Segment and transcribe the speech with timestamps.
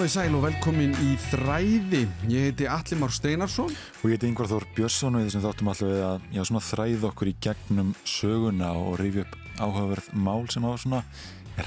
[0.00, 1.98] Komið sæl og velkomin í Þræði.
[2.32, 3.74] Ég heiti Alli Már Steinarsson.
[4.00, 6.62] Og ég heiti Yngvar Þór Björnsson og í þessum þáttum alltaf við að já, svona
[6.64, 11.02] þræð okkur í gegnum söguna og rifja upp áhugaverð mál sem hafa svona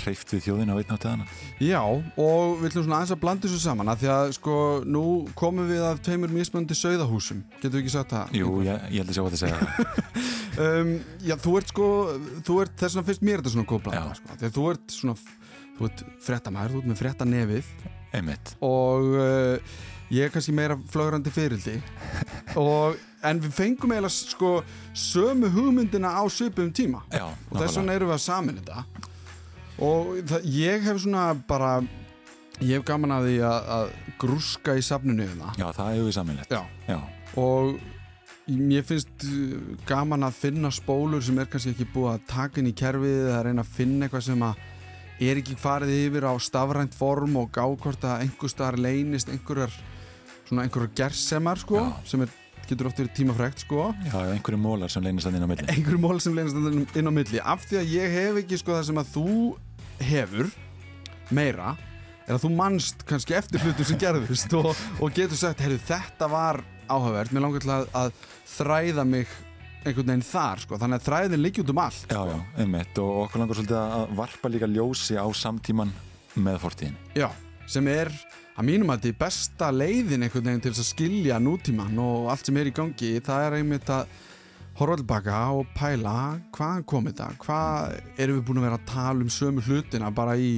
[0.02, 1.30] hreift við þjóðina á einn áttið hana.
[1.62, 4.58] Já, og við ætlum svona aðeins að blanda þessu saman að því að sko
[4.98, 5.06] nú
[5.38, 7.46] komum við af tveimur mismöndi sögðahúsum.
[7.60, 8.38] Getur við ekki sagt það?
[8.42, 10.22] Jú, ég, ég held að sjá hvað það segja það.
[10.66, 11.96] um, já, þú ert sko,
[12.50, 14.54] þú ert þess vegna fyrst mér þetta svona góð blanda, sko.
[14.58, 15.20] Þú ert svona,
[15.78, 17.76] þú ert frettamæður, þú ert með fretta nefið.
[18.14, 18.54] Einmitt.
[18.64, 19.80] Og uh,
[20.14, 21.80] ég er kannski meira flögrandi fyrildi.
[22.60, 24.54] og, en við fengum eiginlega sko
[24.98, 27.06] sömu hugmyndina á svipum tíma.
[27.14, 29.12] Já, og þess vegna erum við að samin þetta
[29.82, 31.72] og það, ég hef svona bara
[32.62, 35.54] ég hef gaman að því að, að grúska í safninu hérna.
[35.58, 36.62] Já, það hefur við saminlegt Já.
[36.88, 37.00] Já.
[37.42, 37.74] og
[38.54, 39.56] mér finnst uh,
[39.90, 43.42] gaman að finna spólur sem er kannski ekki búið að taka inn í kerfið eða
[43.48, 44.70] reyna að finna eitthvað sem að
[45.22, 49.74] er ekki farið yfir á stafrænt form og gá hvort að einhver staðar leynist einhverjar
[50.48, 52.34] svona einhverjar gersemar sko sem er
[52.64, 53.90] getur oft verið tímafrækt sko.
[54.08, 55.70] Já, einhverju mólar sem þannig inn á milli.
[55.74, 57.42] Einhverju mól sem þannig inn á milli.
[57.44, 59.34] Af því að ég hef ekki sko það sem að þú
[60.04, 60.54] hefur
[61.34, 61.74] meira
[62.24, 64.72] er að þú manst kannski eftir hlutum sem gerðist og,
[65.04, 68.14] og getur sagt, heyrðu þetta var áhugavert, mér langar til að, að
[68.54, 69.34] þræða mig
[69.84, 73.02] einhvern veginn þar sko, þannig að þræðin liggi út um allt Já, já, einmitt.
[73.04, 75.94] Og okkur langar svolítið að varpa líka ljósi á samtíman
[76.40, 77.30] með fortíðin Já,
[77.70, 78.12] sem er
[78.54, 82.48] að mínum að þetta er besta leiðin einhvern veginn til að skilja nútíman og allt
[82.50, 84.22] sem er í gangi, það er einmitt að
[84.78, 86.14] horfa tilbaka og pæla
[86.56, 90.38] hvaðan kom þetta, hvað erum við búin að vera að tala um sömu hlutina bara
[90.38, 90.54] í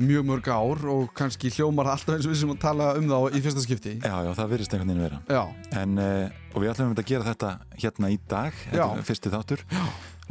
[0.00, 3.06] mjög mörg ár og kannski hljómar það alltaf eins og við sem að tala um
[3.10, 3.92] þá í fyrsta skipti.
[4.02, 5.44] Já, já, það virðist einhvern veginn vera.
[5.78, 8.58] En, uh, og við ætlum að gera þetta hérna í dag,
[9.06, 9.64] fyrsti þáttur.
[9.70, 9.84] Já.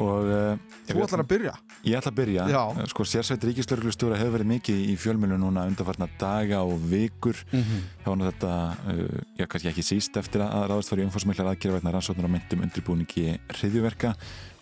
[0.03, 1.51] og uh, þú ætlar að byrja?
[1.85, 2.61] Ég ætla að byrja, Já.
[2.91, 7.37] sko sérsveit ríkislörglustjóra hefur verið mikið í fjölmjölu núna undarfarna daga og vikur.
[7.51, 7.83] Mm -hmm.
[8.03, 8.53] þá var þetta,
[8.89, 12.35] uh, já kannski ekki síst eftir að ráðast var í umfórsmiklar aðgerða vegna rannsóknar á
[12.35, 14.15] myndum undirbúningi hriðjuverka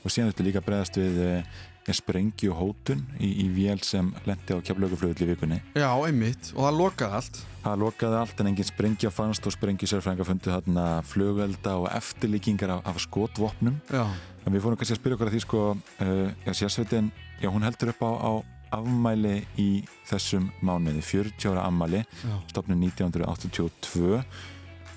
[0.03, 1.45] og síðan þetta líka bregðast við
[1.90, 5.62] sprengju og hótun í, í vél sem lendi á kjaflauguflöðul í vikunni.
[5.74, 7.40] Já, einmitt, og það lokaði allt.
[7.62, 12.78] Það lokaði allt en engin sprengja fannst og sprengju sérfrænga fundu þarna flugelda og eftirlíkingar
[12.78, 13.81] af, af skotvopnum.
[13.90, 14.06] Já,
[14.46, 17.66] En við fórum kannski að spyrja okkur að því sko, uh, já, sérsveitin, já, hún
[17.66, 18.31] heldur upp á, á
[18.80, 19.68] afmæli í
[20.09, 22.02] þessum mánuði, 40 ára afmæli,
[22.50, 24.24] stopnum 1982 og,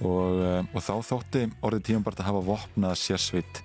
[0.06, 3.60] uh, og þá þótti orðið tímabart að hafa vopnað sérsveit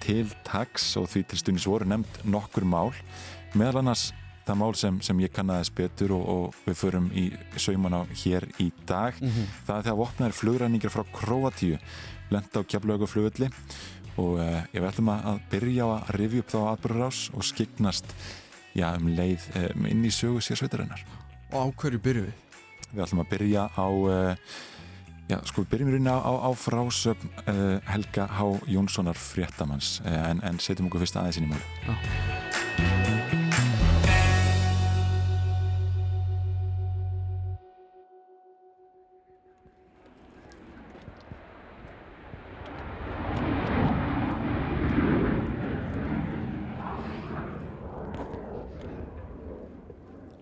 [0.00, 2.94] til tags og því til stundis voru nefnd nokkur mál,
[3.54, 4.10] meðal annars
[4.46, 7.28] það mál sem, sem ég kannaðis betur og, og við förum í
[7.60, 9.46] sauman á hér í dag, mm -hmm.
[9.66, 11.78] það er þegar vopnaðir flugræningar frá Kroatíu
[12.30, 13.50] lenda á kjaflauguflugulli
[14.18, 18.14] og uh, ég ætlum að, byrja á að rifja upp þá atbyrðarás og skiknast
[18.74, 21.04] já, um leið um, inn í sögu sér sveitarinnar.
[21.52, 22.34] Og á hverju byrju við?
[22.90, 24.34] Við ætlum að byrja á uh,
[25.30, 28.50] já, sko, við byrjum í rauninni á, á, á frásögn uh, Helga H.
[28.70, 31.64] Jónssonar fréttamanns en, en setjum okkur fyrst aðeins inn í mál.
[31.86, 33.19] Já.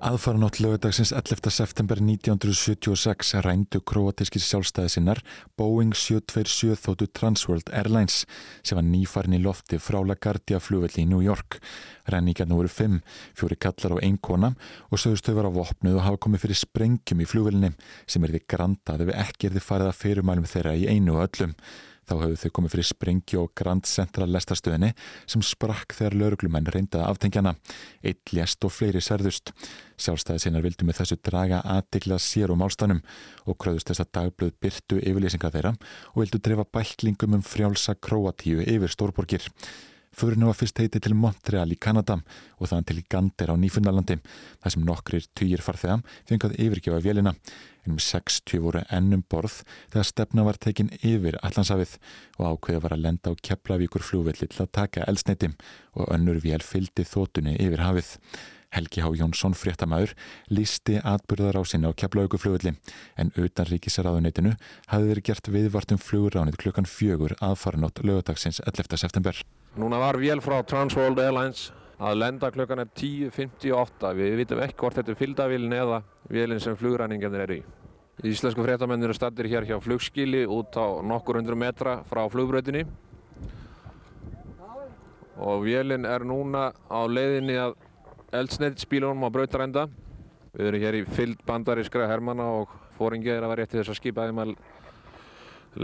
[0.09, 1.51] Aðfaranótt lögadagsins 11.
[1.53, 5.19] september 1976 rændu kroatískir sjálfstæði sinnar
[5.61, 8.23] Boeing 727 þóttu Transworld Airlines
[8.63, 11.59] sem var nýfarin í lofti frá LaGuardia flugvelli í New York.
[12.09, 13.03] Ræningarna voru fimm,
[13.37, 14.55] fjóri kallar á einn kona
[14.89, 17.75] og sögust þau vera vopnuð og hafa komið fyrir sprengjum í flugvellinni
[18.09, 21.53] sem er því grantað ef ekki er þið farið að fyrirmælum þeirra í einu öllum.
[22.09, 24.95] Þá höfðu þau komið fyrir sprengju og Grand Central lestastöðinni
[25.29, 27.53] sem sprakk þegar lauruglumenn reyndaði aftengjana.
[28.01, 29.53] Eitt lést og fleiri særðust.
[29.99, 33.03] Sjálfstæði sinnar vildu með þessu draga aðtiklað sér og málstanum
[33.45, 35.75] og kröðust þess að dagblöð byrtu yfirlýsingar þeirra
[36.15, 39.49] og vildu drefa bæklingum um frjálsa Króatíu yfir stórborgir.
[40.19, 42.17] Förin var fyrst heiti til Montreal í Kanada
[42.59, 47.37] og þann til Gander á Nýfundalandi þar sem nokkrir týjir farþeðam fengið yfirgefa vélina
[47.87, 49.61] en um 60 voru ennum borð
[49.93, 51.95] þegar stefna var tekin yfir Allandsafið
[52.41, 55.53] og ákveði var að lenda á Keflavíkur flúvelli til að taka elsneiti
[55.95, 58.11] og önnur vél fyldi þótunni yfir hafið.
[58.75, 60.17] Helgi Há Jónsson fréttamaður
[60.53, 62.75] lísti atbyrðar á sinni á Keflavíkuflugvelli
[63.23, 64.57] en utan ríkisaraðunitinu
[64.91, 68.99] hafði verið gert viðvartum fluguránið klukkan fjögur aðfaranótt lögadagsins 11.
[68.99, 69.41] september.
[69.79, 71.69] Núna var vél frá Transworld Airlines
[72.03, 74.09] að lenda klukkan er 10.58.
[74.19, 76.01] Við vitum ekki hvort þetta er fylgdavélin eða
[76.35, 77.67] vélin sem flugræningarnir eru í.
[78.27, 82.83] Íslensku fréttamennir eru stattir hér hjá flugskili út á nokkur hundru metra frá flugbröðinni.
[85.39, 87.79] Og vélin er núna á leiðinni að
[88.35, 89.87] eldsneitt spílunum á brautarenda.
[90.59, 93.95] Við erum hér í fyllt bandarískra hermana og fóringið er að vera rétt til þess
[93.95, 94.59] að skipa þeim að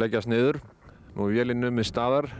[0.02, 0.58] leggjast niður.
[1.14, 2.32] Nú er vélinn um í staðar.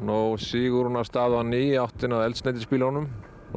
[0.00, 3.08] Nú sígur hún að staða ný áttin að eldsneitisbílónum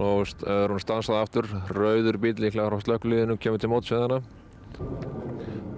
[0.03, 1.47] og er hún stansað aftur.
[1.71, 4.17] Rauður bíl líklega frá slökliðinu kemur til mótsveðana.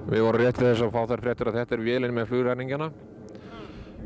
[0.10, 2.90] Við vorum rétt til þess að fá þær fréttir að þetta er vélinn með flugræningjana.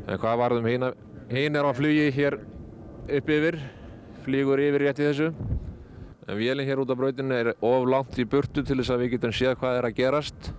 [0.04, 0.86] En hvað varðum hinn?
[1.32, 3.60] Hinn er á flugi hér upp yfir,
[4.26, 5.32] flýgur yfir rétt í þessu.
[6.28, 9.16] En vélinn hér út á brautinu er of langt í burtu til þess að við
[9.16, 10.54] getum séð hvað er að gerast.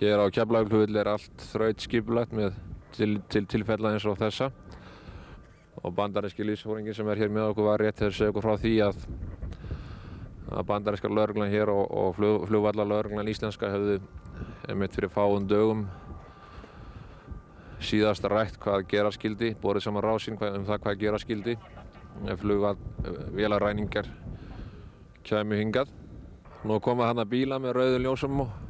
[0.00, 2.56] Hér á Keflavíkurflugvelli er allt þraut skipulagt með
[2.96, 4.50] til, til tilfella eins og þessa.
[5.84, 8.56] Og bandaríski lífsfóringin sem er hér með okkur var rétt til að segja okkur frá
[8.62, 9.02] því að,
[10.50, 14.00] að bandaríska lauruglan hér og, og flug, flugvallar lauruglan íslenska hefðu
[14.66, 15.86] einmitt fyrir fáum dögum
[17.84, 21.56] síðast rætt hvað gera skildi, borðið saman rásinn um það hvað gera skildi
[22.26, 24.08] ef flugvélaræningar
[25.26, 25.90] kæmi hingað.
[26.66, 28.65] Nú koma hann að bíla með rauðu ljósum og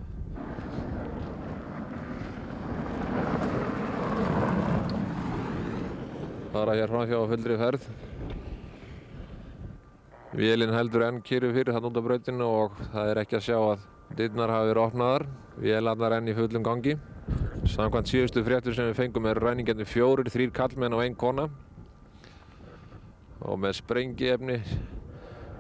[6.56, 7.86] fara hér frá hjá fullri ferð.
[10.36, 13.56] Vélinn heldur enn kýru fyrir hann út á brautinu og það er ekki að sjá
[13.58, 13.82] að
[14.16, 15.26] dyrnar hafi verið opnaðar.
[15.60, 16.94] Vélarnar enn í fullum gangi.
[17.68, 21.48] Samkvæmt síðustu fréttur sem við fengum er ræningarnir fjórir, þrýr kallmenn og einn kona.
[23.44, 24.60] Og með sprengiefni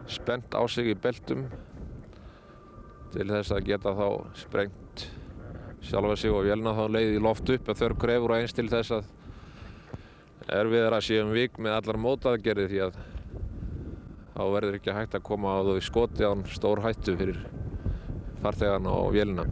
[0.08, 1.44] spennt á sig í beltum
[3.12, 4.08] til þess að geta þá
[4.38, 5.06] sprengt
[5.84, 8.68] sjálfa sig og vélna þá leiði í loft upp að þörf krefur og eins til
[8.70, 9.12] þess að
[10.46, 12.98] erfiðar að séum vik með allar mótaðgerði því að
[14.36, 17.38] þá verður ekki hægt að koma á þau skoti án stór hættu fyrir
[18.44, 19.46] farþegan og vélina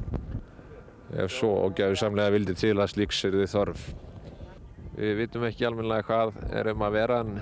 [1.15, 3.85] ef svo ógæðu samlega vildi til að slíks er þið þörf.
[4.95, 7.39] Við vitum ekki almenlega hvað er um að vera en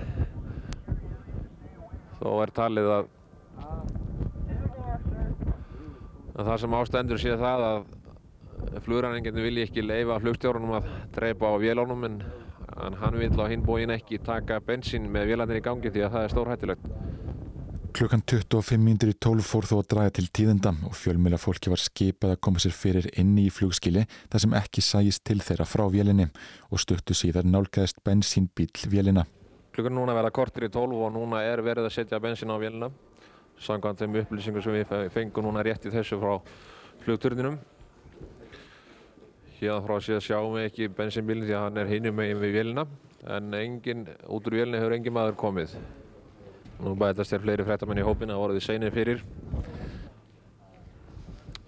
[2.19, 3.09] þó er talið að,
[6.33, 7.83] að það sem ástendur sé það að
[8.85, 12.17] flugræninginni vilji ekki leifa flugstjórnum að dreipa á vélónum en,
[12.85, 16.25] en hann vil á hinbóin ekki taka bensín með vélandin í gangi því að það
[16.25, 16.87] er stórhættilegt.
[17.93, 21.81] Klukkan 25 mindur í 12 fór þó að draga til tíðenda og fjölmjöla fólki var
[21.81, 25.83] skipað að koma sér fyrir inni í flugskili þar sem ekki sæjist til þeirra frá
[25.93, 26.25] vélinni
[26.71, 29.27] og stuttu síðar nálgæðist bensínbíl vélina.
[29.73, 32.89] Klukkan núna verða kortir í 12 og núna er verið að setja bensín á vélina
[33.61, 36.39] samkvæmt þeim upplýsingar sem við fengum núna rétt í þessu frá
[37.05, 37.59] flugturninum.
[39.63, 42.83] Hérna frá séð sjáum við ekki bensínbílinn því að hann er hinum megin við vélina
[43.31, 45.77] en engin, út úr vélina hefur engin maður komið.
[46.83, 49.23] Nú bætast þér fleiri fréttamenn í hópin að voruði seinir fyrir.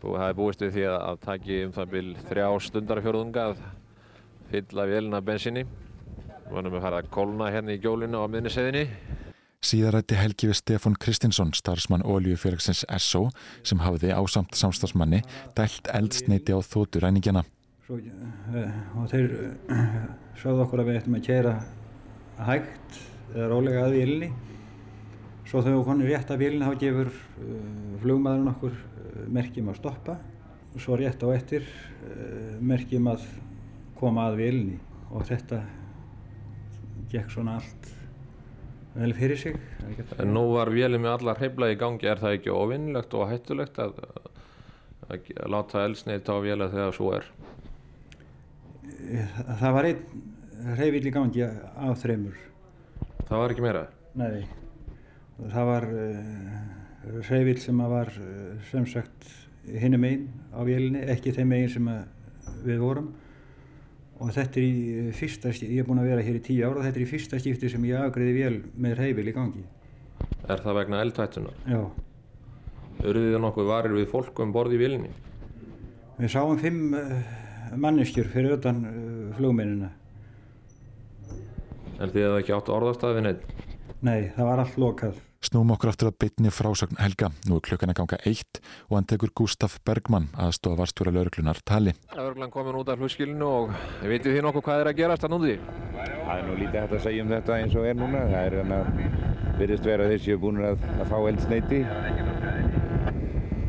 [0.03, 3.63] Það er búist við því að, að taki um það byrj þrjá stundarfjörðunga að
[4.51, 5.65] fylla vélina bensinni.
[6.51, 8.85] Erum við fara að kólna hérna í gjólinu á miðniseðinni.
[9.65, 13.29] Síðarætti Helgi við Stefan Kristinsson, starfsmann Óljufjörgsins SO,
[13.65, 15.23] sem hafiði ásamt samstagsmanni
[15.57, 17.47] dælt eldsneiti á þóturæningjana.
[17.85, 17.99] Svo,
[18.97, 19.33] og þeir
[20.41, 21.51] sáðu okkur að við ættum að kæra
[22.47, 22.95] hægt
[23.35, 24.29] eða rólega að vélinni.
[25.45, 27.69] Svo þegar við konum rétt að vélina þá gefur uh,
[28.01, 28.81] flugmaðurinn okkur
[29.37, 30.17] merkjum að stoppa.
[30.81, 31.69] Svo rétt á eftir
[32.65, 33.29] merkjum að
[34.01, 34.81] koma að vélinni
[35.13, 35.61] og þetta
[37.13, 37.93] gekk svona allt
[38.97, 39.63] vel fyrir sig.
[40.17, 43.77] En nú var vélið með allar heimla í gangi, er það ekki ofinnlegt og hættulegt
[43.85, 44.01] að,
[45.05, 47.35] að láta eldsneitt á vélið þegar svo er?
[49.05, 50.23] Það var einn
[50.79, 52.37] reyfill í gangi af þreymur.
[53.25, 53.83] Það var ekki meira?
[54.15, 54.45] Nei,
[55.51, 59.29] það var uh, reyfill sem var uh, sem sagt
[59.65, 61.91] hinnum einn á vélinni, ekki þeim einn sem
[62.65, 63.13] við vorum
[64.21, 66.79] og þetta er í fyrsta skipti, ég er búinn að vera hér í tíu ára
[66.79, 69.63] og þetta er í fyrsta skipti sem ég afgriði vél með reyfill í gangi.
[70.47, 71.57] Er það vegna eldhættunar?
[71.67, 71.81] Já.
[73.03, 75.11] Öruðið þið nokkuð varir við fólk um borð í vélinni?
[76.15, 77.33] Við sáum fimm uh,
[77.73, 78.81] manneskjur fyrir utan
[79.37, 79.91] flugmennina.
[81.95, 83.47] En þið hefði ekki átt orðastæði við neitt?
[84.05, 85.21] Nei, það var allt lokað.
[85.45, 87.27] Snúm okkur aftur að bytni frásögn Helga.
[87.45, 91.93] Nú er klukkan að ganga eitt og hann tekur Gustaf Bergmann aðstofa varstjóra lauruglunar tali.
[92.17, 95.57] Lauruglan komin út af flugskilinu og vitið þið nokkuð hvað er að gerast að núti?
[95.93, 98.23] Það er nú lítið hægt að segja um þetta eins og er núna.
[98.31, 98.89] Það er hann að
[99.59, 101.83] byrjast vera þeir séu búin að, að fá eldsneiti.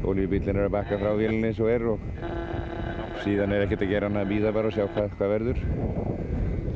[0.06, 2.10] Oljubílinn er að bakka frá vélinni eins og er og
[3.26, 5.62] síðan er ekkert að gera hann að býða bara og sjá hvað, hvað verður.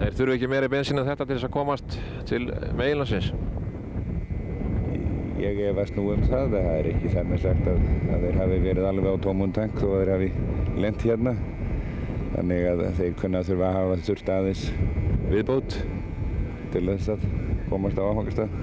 [0.01, 2.41] Þeir þurfu ekki meiri bensín en þetta til þess að komast til
[2.79, 3.31] meilansins?
[5.41, 6.57] Ég efast nú um það.
[6.57, 9.87] Það er ekki þannig sagt að, að þeir hafi verið alveg á tómun tank þó
[9.91, 10.31] að þeir hafi
[10.85, 11.37] lent hérna.
[12.35, 14.67] Þannig að þeir kunna þurfa að hafa þurft aðeins
[15.31, 15.79] viðbót
[16.75, 17.25] til þess að
[17.71, 18.59] komast á áfangastað.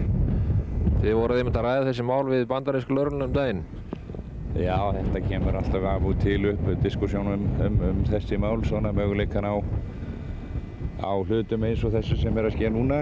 [0.98, 3.66] Þið voruð einmitt að ræða þessi mál við bandarísku laurunum um daginn.
[4.56, 8.94] Já, þetta kemur alltaf af og til upp diskussjónum um, um, um þessi mál, svona
[8.96, 9.60] möguleikan á,
[11.04, 13.02] á hlutum eins og þessu sem er að skilja núna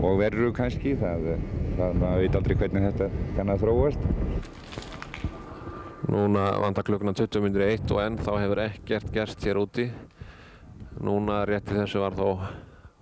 [0.00, 1.28] og verður kannski, það,
[1.76, 4.08] það maður veit aldrei hvernig þetta kann að þróast.
[6.06, 9.90] Núna vandar klukkuna 20 minnir eitt og enn þá hefur ekkert gerst hér úti.
[11.02, 12.40] Núna rétti þessu var þó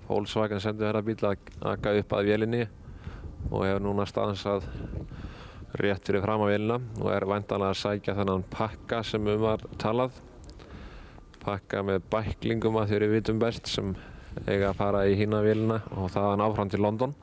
[0.09, 2.64] Volkswagen senduherrabíl að akka upp að vélinni
[3.50, 4.66] og hefur núna staðansað
[5.75, 9.62] rétt fyrir fram á vélina og er væntanlega að sækja þennan pakka sem um var
[9.83, 10.14] talað.
[11.43, 13.90] Pakka með bæklingum að þeirri vitum best sem
[14.47, 17.14] eiga að fara í hína vélina og þaðan áfram til London.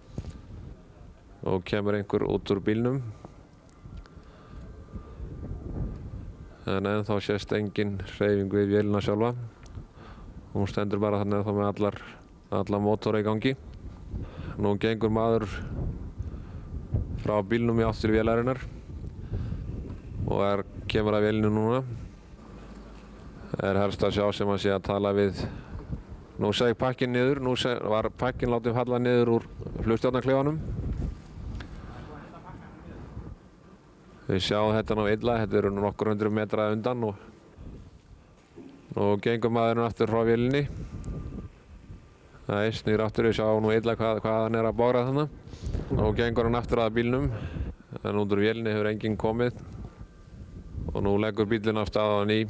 [1.48, 3.00] Og kemur einhver út úr bílnum.
[6.68, 9.34] En ennþá sést engin hreyfing við vélina sjálfa.
[10.52, 12.02] Hún stendur bara þannig þá með allar,
[12.52, 13.56] allar mótora í gangi.
[14.60, 15.48] Nú gengur maður
[17.22, 18.62] frá bílnum í áttur vélarinnar
[20.28, 21.82] og er, kemur að vélinu núna
[23.62, 25.44] er helst að sjá sem að sé að tala við
[26.42, 29.50] nú seg pakkin niður nú seg, var pakkin látið falla niður úr
[29.84, 30.62] flugstjórnarklefanum
[34.32, 37.18] Við sjáum þetta ná illa, þetta eru nokkur hundru metra undan og
[38.96, 40.62] nú gengur maðurinn aftur frá vélinni.
[42.52, 45.36] Það er snýr aftur, við sjáum nú illa hvað, hvað hann er að bóra þannig.
[45.96, 47.30] Nú gengur hann aftur að bílnum,
[48.02, 49.62] en út úr vélinni hefur enginn komið
[50.92, 52.42] og nú leggur bílinn á staðan í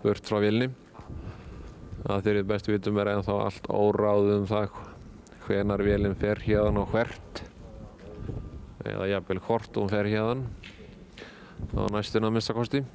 [0.00, 0.70] burt frá vélinni.
[2.06, 4.80] Það þeirrið bestu vitum er ennþá allt óráðum það
[5.44, 7.42] hvenar vélinn fer hérðan og hvert
[8.88, 10.46] eða jafnvel hvort hún fer hérðan
[11.76, 12.86] á næstun að minnstakosti.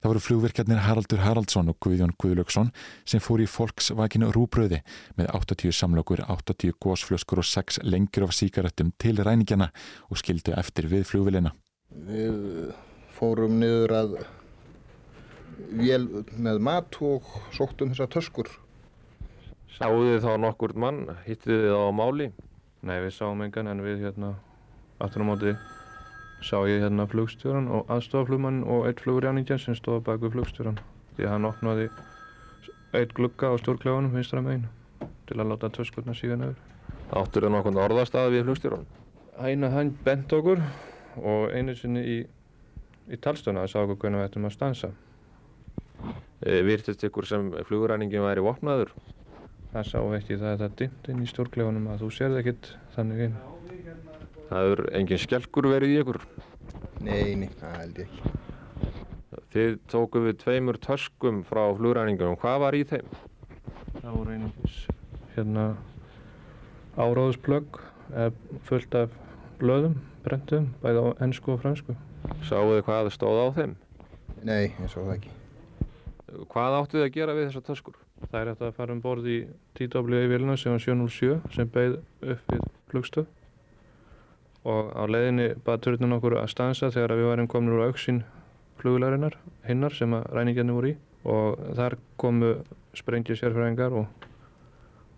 [0.00, 2.70] Það voru flugverkjarnir Haraldur Haraldsson og Guðjón Guðlöksson
[3.04, 4.78] sem fór í Volkswagen rúbröði
[5.18, 9.68] með 80 samlokur, 80 gósflöskur og 6 lengjur af síkaretum til ræningjana
[10.08, 11.52] og skildu eftir við flugvilina.
[11.92, 12.72] Við
[13.18, 14.14] fórum niður að
[15.82, 18.48] vél með mat og sóttum þessar töskur.
[19.76, 21.02] Sáðu þið þá nokkur mann?
[21.26, 22.30] Hittið þið þá á máli?
[22.88, 24.32] Nei, við sáum engan en við hérna
[24.96, 25.54] aftur á móti
[26.40, 30.80] sá ég hérna flugstjóran og aðstofaflugmann og eitt flugrjáningjan sem stóð bak við flugstjóran
[31.16, 31.88] því að hann opnaði
[32.96, 34.66] eitt glugga á stjórnklefanum vinstra megin
[35.28, 36.58] til að láta töskurna síga nöður.
[37.14, 38.88] Áttur þið nokkurn orðastað við flugstjóran?
[39.40, 40.62] Hæna hann bent okkur
[41.20, 42.18] og einu sinni í,
[43.10, 44.92] í talstöna sá okkur hvernig við ættum að stansa.
[46.40, 48.94] E, Virtist ykkur sem flugræningin væri vopnaður?
[49.74, 53.28] Það sá ekki það að það dimmt inn í stjórnklefanum að þú sérð ekkert þannig
[53.28, 53.36] inn.
[54.50, 56.16] Það er engin skelkur verið í ykkur?
[57.06, 58.32] Nei, nei, það held ég ekki.
[59.54, 62.34] Þið tóku við tveimur töskum frá flugræningunum.
[62.42, 63.12] Hvað var í þeim?
[64.00, 64.80] Það voru einungis
[65.36, 65.68] hérna
[66.98, 67.78] áráðusplögg
[68.66, 69.14] fullt af
[69.62, 71.94] blöðum, brentum, bæði á ennsku og fransku.
[72.42, 73.80] Sáu þið hvað stóð á þeim?
[74.42, 75.34] Nei, ég svo það ekki.
[76.50, 78.06] Hvað áttu þið að gera við þessar töskur?
[78.26, 79.42] Það er að fara um borð í
[79.78, 82.00] TW-vélina sem var 707 sem beigð
[82.34, 83.36] upp við flugstöð
[84.68, 88.24] og á leiðinni baða törnun okkur að stansa þegar við varum komin úr auksín
[88.80, 89.36] flugularinnar,
[89.66, 90.96] hinnar sem að ræningjarnir voru í
[91.28, 92.52] og þar komu
[92.96, 94.26] sprengja sérfræðingar og,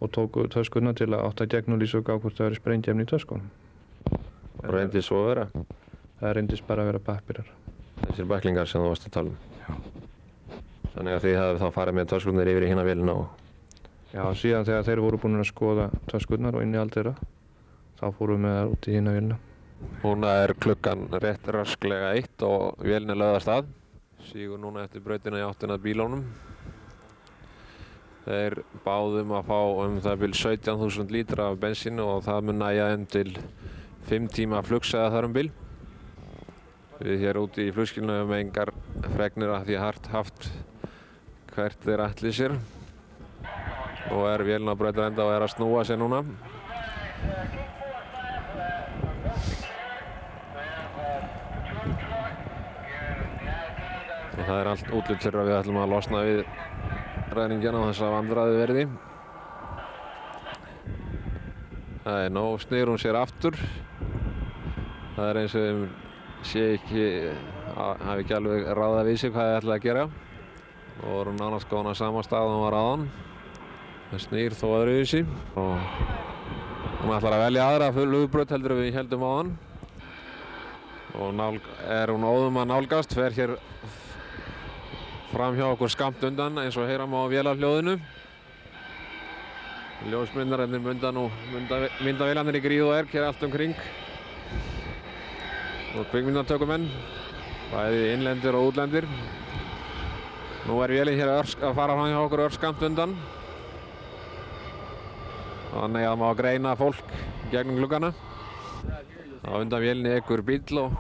[0.03, 3.07] og tóku töskurna til að átta gegn og lýsa og gá hvort það eru sprengjefni
[3.07, 3.51] í töskunum.
[4.63, 5.47] Og reyndist svo að vera?
[6.21, 7.53] Það reyndist bara að vera pappirar.
[8.03, 9.39] Þessir bæklingar sem þú varst að tala um?
[9.63, 9.71] Já.
[10.93, 13.39] Þannig að þið hafið þá farið með töskurnir yfir í hinna vilna og...
[14.13, 17.15] Já, síðan þegar þeir voru búin að skoða töskurnar og innihald þeirra
[18.03, 19.37] þá fórum við með það út í hinna vilna.
[20.03, 23.69] Núna er klukkan rétt rasklega eitt og vélina löðast að.
[24.27, 26.25] Sígur núna eftir brautina í áttina bílónum.
[28.23, 32.89] Þeir báðum að fá um það byrj 17.000 lítra af bensínu og það mun næja
[32.95, 33.31] enn til
[34.11, 35.49] 5 tíma flugsæða þar um bíl.
[37.03, 38.75] Við hér úti í flugskilinu hefum engar
[39.15, 40.49] fregnir að því hart haft
[41.55, 42.59] hvert þeir ætli sér.
[44.11, 46.25] Og er vélina á brautarenda og er að snúa sér núna.
[54.53, 56.41] Það er allt útlut fyrir að við ætlum að losna við
[57.33, 58.85] ræðningjan á þess að vandraði verði.
[62.03, 63.57] Það er nóg, snýr hún sér aftur.
[65.17, 65.81] Það er eins og þeim
[66.51, 67.07] sé ekki,
[67.79, 70.05] hafi ekki alveg ráða við sig hvað þið ætlaði að gera.
[71.01, 73.09] Og voru nánast góðan að sama stað og hún var aðan.
[74.11, 75.25] Það snýr þó öðruvísi.
[75.63, 75.75] Og
[77.01, 79.59] hún ætlar að velja aðra flugbröð heldur við heldum á hann.
[81.23, 83.57] Og nálg, er hún óðum að nálgast, fer hér
[85.33, 87.97] fram hjá okkur skamt undan eins og heyram á vélarhljóðinu.
[90.13, 91.29] Ljósmyndarennir mynda nú
[92.05, 93.77] myndavélarnir í gríð og erg hér allt umkring.
[95.93, 96.87] og kvikmyndatökumenn,
[97.69, 99.05] bæði innlendir og útlendir.
[100.65, 103.13] Nú er vélinn hér að fara fram hjá okkur örskamt undan.
[105.73, 107.17] Þannig að maður greina fólk
[107.53, 108.13] gegnum gluggana.
[109.45, 110.97] Á undan vélinni ekkur bíl og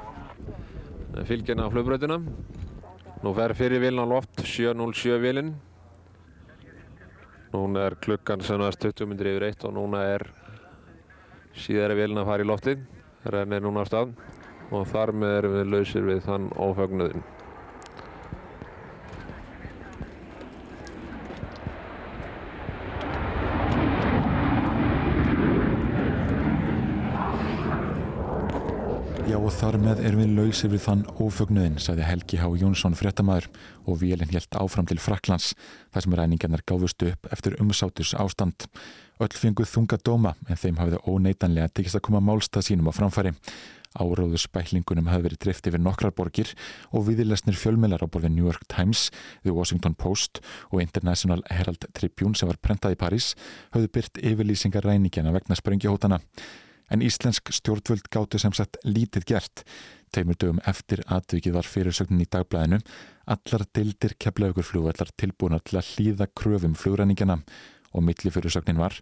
[1.29, 2.21] fylgjana á flugbröðina.
[3.23, 5.53] Nú fer fyrir vélina á loft 707 vélinn.
[7.53, 10.25] Núna er klukkan sem næst 20 minnir yfir eitt og núna er
[11.55, 12.83] síðara vélina að fara í loftið.
[13.31, 14.17] Renn er núna á stað
[14.75, 17.23] og þar með erum við lausir við þann ófagnuðin.
[29.63, 32.49] Þar með erum við lausir við þann ófögnuðin, sagði Helgi H.
[32.59, 33.45] Jónsson fréttamaður
[33.87, 35.53] og vélinn helt áfram til Fraklands
[35.95, 38.67] þar sem ræningarnar gáfust upp eftir umsátus ástand.
[39.23, 43.37] Öll fenguð þunga dóma en þeim hafið óneitanlega tekist að koma málstað sínum á framfæri.
[44.03, 46.51] Áróðu spæklingunum hafi verið drift yfir nokkrar borgir
[46.91, 49.13] og viðilesnir fjölmeilar á borðið New York Times,
[49.47, 50.43] The Washington Post
[50.73, 53.31] og International Herald Tribune sem var prentað í París
[53.77, 56.23] hafðu byrt yfirlýsingar ræningjana vegna sprengjuhótana
[56.93, 59.65] en íslensk stjórnvöld gáttu sem sagt lítið gert.
[60.13, 62.83] Teimur dögum eftir atvikið var fyrirsögnin í dagblæðinu
[63.33, 64.67] allar deildir keflaugur
[65.17, 67.41] tilbúinar til að hlýða kröfum flugræningjana
[67.93, 68.99] og milli fyrirsögnin var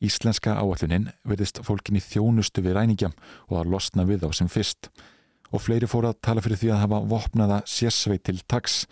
[0.00, 3.10] Íslenska áallunin verðist fólkin í þjónustu við ræningja
[3.50, 4.88] og að losna við á sem fyrst.
[5.52, 8.86] Og fleiri fóru að tala fyrir því að hafa vopnaða sérsveit til taks.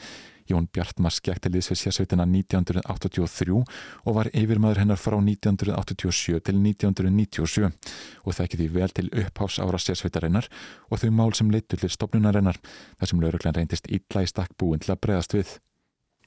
[0.48, 6.60] Jón Bjartmar skekk til þess við sérsveitina 1983 og var yfirmaður hennar frá 1987 til
[6.62, 10.48] 1997 og þekki því vel til uppháfs ára sérsveitarinnar
[10.88, 12.60] og þau mál sem leittu til stopnunarinnar
[12.98, 15.54] þar sem lauruglan reyndist illa í stakk búin til að bregðast við.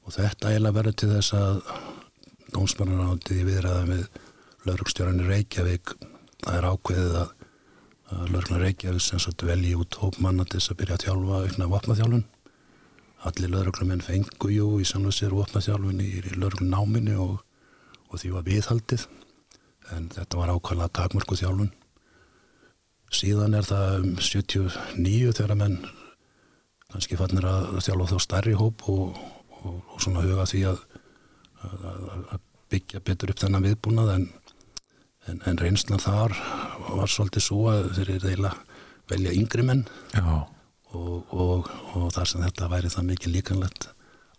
[0.05, 1.62] Og þetta eiginlega verður til þess að
[2.51, 4.03] dómsmannar áttið í viðræðan við
[4.67, 5.95] laurugstjóranir Reykjavík
[6.41, 7.31] það er ákveðið að,
[8.34, 12.25] lauruglan Reykjavík sem velji út hópmanna til þess að byrja að þjálfa aukna vopnaþjálfun
[13.27, 17.41] allir lauruglumenn fengu jú í samlega sér vopnaþjálfun í, í lauruglun náminni og,
[18.10, 19.07] og því var viðhaldið.
[19.95, 21.71] En þetta var ákvæmlega takmörku þjálfun.
[23.12, 25.81] Síðan er það um 79 þegar menn
[26.91, 29.19] kannski fannir að þjálfa þá starri hóp og,
[29.62, 30.86] og, og svona huga því að,
[31.67, 32.05] að,
[32.36, 34.13] að byggja betur upp þennan viðbúnað.
[34.15, 34.29] En
[35.29, 36.36] en, en reynslan þar
[36.95, 38.81] var svolítið svo að þeir eru eiginlega
[39.12, 39.86] velja yngri menn
[40.97, 43.89] og, og, og þar sem þetta væri það mikið líkanlegt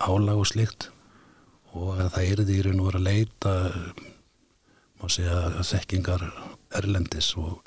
[0.02, 0.90] álag og slikt
[1.72, 3.52] og að það er því raun og vera að leita
[5.02, 6.26] má segja þekkingar
[6.78, 7.62] Erlendis og,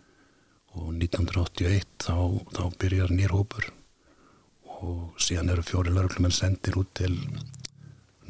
[0.75, 2.15] og 1981 þá,
[2.55, 3.67] þá byrjar nýr hópur.
[4.85, 7.15] Og síðan eru fjóri lauruglumenn sendir út til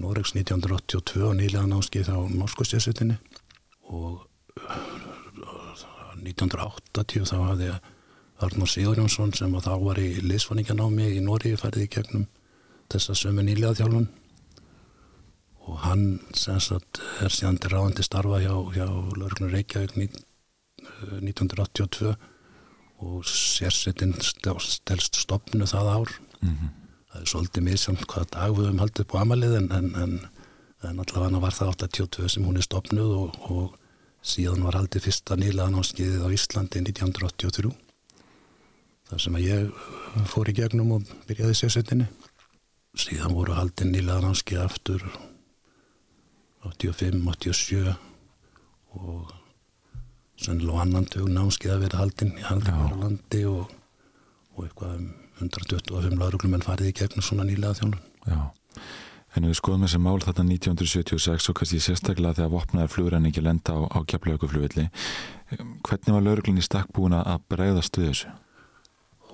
[0.01, 3.17] Noregs 1982 og nýlega náskið á Norskostjæsutinni
[3.93, 4.25] og
[6.25, 7.69] 1980 þá hafði
[8.43, 12.25] Arnur Sigurjónsson sem þá var í liðsfanninganámi í Nóri færði í gegnum
[12.91, 14.09] þessa sömu nýlega þjálfun.
[15.65, 16.03] Og hann
[16.37, 22.11] sagt, er síðan til ráðandi starfa hjá, hjá Lörgnur Reykjavík 1982
[23.05, 26.09] og sérsettin stelst stopnu það ár.
[26.41, 26.69] Mm -hmm.
[27.11, 30.19] það er svolítið misjamt hvaða dag við höfum haldið på amalið en, en, en,
[30.83, 33.75] en allavega var það 82 sem hún er stopnuð og, og
[34.21, 37.84] síðan var haldið fyrsta nýlaðanámskeiðið á Íslandi 1983
[39.09, 39.85] þar sem að ég
[40.31, 42.09] fór í gegnum og byrjaði sérsettinni
[42.95, 45.07] síðan voru haldið nýlaðanámskeið aftur
[46.65, 47.95] 85, 87
[48.95, 49.33] og
[50.41, 53.73] sannlega annan tök námskeið að vera haldinn í Haldingarlandi og,
[54.55, 55.09] og eitthvað um
[55.43, 58.39] 125 lauruglumenn farið í gegnum svona nýlaða þjónun Já
[59.35, 63.79] En við skoðum þessi mál þetta 1976 og kannski sérstaklega þegar vopnaðar flugræningi lenda á,
[63.91, 64.85] á kjapleuguflugvilli.
[65.51, 68.31] Hvernig var lauruglun í stakk búin að bregðast við þessu?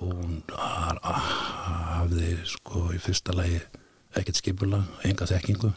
[0.02, 3.60] Hún hafði sko í fyrsta lagi
[4.18, 5.70] ekkert skipula, enga þekkingu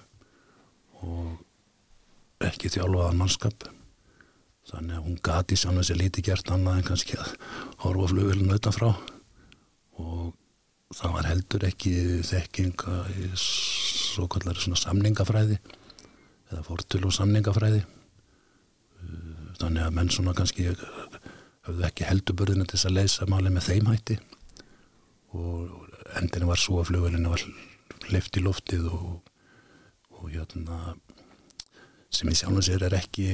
[1.05, 3.67] og ekki þjálfaðan mannskap.
[4.65, 7.35] Þannig að hún gati sjálf þessi líti gert annað en kannski að
[7.83, 8.89] horfa flugvillinu utanfrá
[10.01, 10.33] og
[10.95, 11.93] það var heldur ekki
[12.25, 15.59] þekkinga í svo kallar samningafræði
[16.49, 17.83] eða fórtul og samningafræði
[19.59, 20.67] þannig að menn svona kannski
[21.65, 24.19] höfðu ekki helduburðinu til þess að leysa máli með þeim hætti.
[25.35, 25.71] Og
[26.19, 27.45] endinu var svo að flugvelinu var
[28.13, 29.15] lift í loftið og,
[30.15, 30.95] og hérna
[32.15, 33.25] sem í sjálfum sér er ekki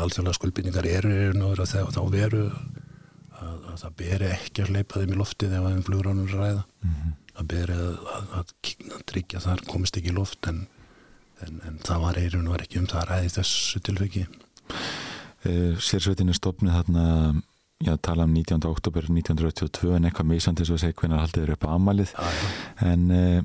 [0.00, 2.46] alþjóðlega skuldbynningar eru og þá veru
[3.42, 6.62] að, að það beri ekki að leipa þeim í loftið ef þeim flugránum ræða.
[6.82, 7.16] Mm -hmm.
[7.36, 10.64] það beri að, að, að tryggja þar komist ekki í loft en,
[11.44, 14.26] en, en það var eirun og var ekki um það að ræði þessu e,
[15.42, 17.06] Sérsveitin er stopnið þarna
[17.82, 18.62] já, tala um 19.
[18.70, 22.12] oktober 1982 en eitthvað misandi svo að segja hvernig haldið er upp á amalið
[22.86, 23.40] en uh,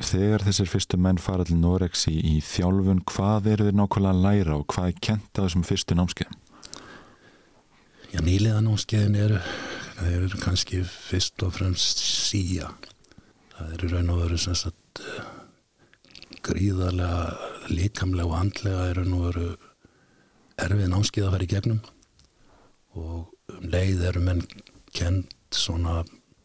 [0.00, 4.22] þegar þessir fyrstu menn fara til Norex í, í þjálfun hvað eru þeir nákvæmlega að
[4.26, 6.38] læra og hvað er kent á þessum fyrstu námskeiðum?
[8.10, 9.42] Já, nýlega námskeiðin eru
[10.00, 12.70] þeir eru kannski fyrst og fremst síja
[13.56, 15.24] það eru raun og veru sem sagt uh,
[16.46, 19.50] gríðarlega líkamlega og andlega eru nú veru
[20.66, 21.82] erfið námskeið að fara í gegnum
[23.00, 24.42] og um leið eru menn
[24.96, 26.00] kent svona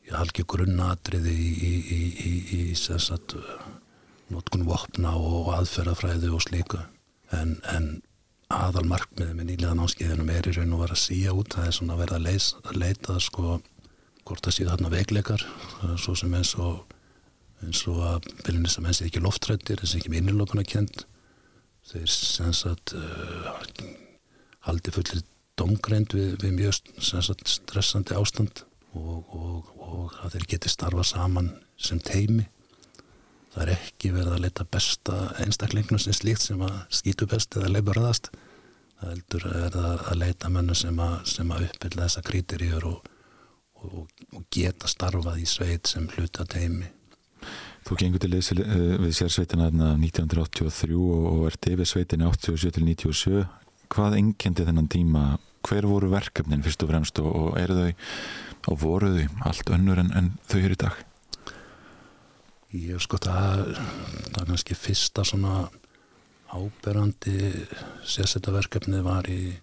[0.05, 3.35] ég halki grunnatriði í, í, í, í, í sagt,
[4.33, 6.83] notkunum vopna og aðferðafræði og slíka
[7.33, 7.89] en, en
[8.53, 11.77] aðal markmiði með nýlega námskeiðinum er í raun og vera að síja út það er
[11.79, 13.57] svona að vera að, leys, að leita sko
[14.25, 15.45] hvort það séu þarna veikleikar
[16.01, 16.85] svo sem eins og
[17.65, 21.05] eins og að byrjunist að menn sé ekki loftrættir þessi ekki minnilokuna kent
[21.89, 23.53] þeir sem sagt uh,
[24.65, 25.23] haldi fullir
[25.59, 31.51] domgreind við, við mjög sagt, stressandi ástand og, og, og að þeir geti starfa saman
[31.77, 32.47] sem teimi
[33.53, 37.71] það er ekki verið að leita besta einstaklingnum sem slíkt sem að skýtu best eða
[37.71, 38.31] leipur aðast
[38.99, 43.09] það heldur er að, að leita mennu sem að, að uppbylla þessa krítiríur og,
[43.85, 46.91] og geta starfað í sveit sem hluta teimi
[47.85, 53.43] Þú gengur til liðs við sérsveitina 1983 og ert yfir sveitina 87-97
[53.91, 55.25] hvað engendi þennan tíma?
[55.65, 57.91] Hver voru verkefnin fyrst og fremst og, og eru þau
[58.71, 60.99] og voru þau allt önnur en, en þau eru í dag?
[62.75, 65.65] Ég sko það það er kannski fyrsta svona
[66.55, 67.37] áberandi
[68.07, 69.55] sérsveitaverkefni var í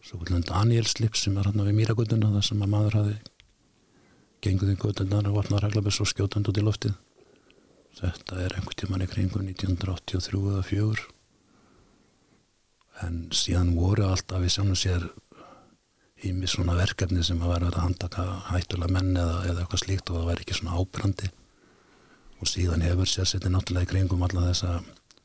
[0.00, 3.16] svo kvöldlega Danielslip sem er hérna við Mýragötuna þar sem að maður hafi
[4.44, 6.94] genguð í götunar og vatnar reglabess og skjótand út í loftið.
[8.00, 11.19] Þetta er einhvern tíman í kringum 1983 eða 4
[13.06, 15.06] en síðan voru alltaf við sjáum sér
[16.26, 20.18] ími svona verkefni sem að vera að handtaka hættulega menn eða, eða eitthvað slíkt og
[20.18, 21.30] það væri ekki svona ábrandi
[22.40, 24.78] og síðan hefur sérsettin náttúrulega í kringum alla þessa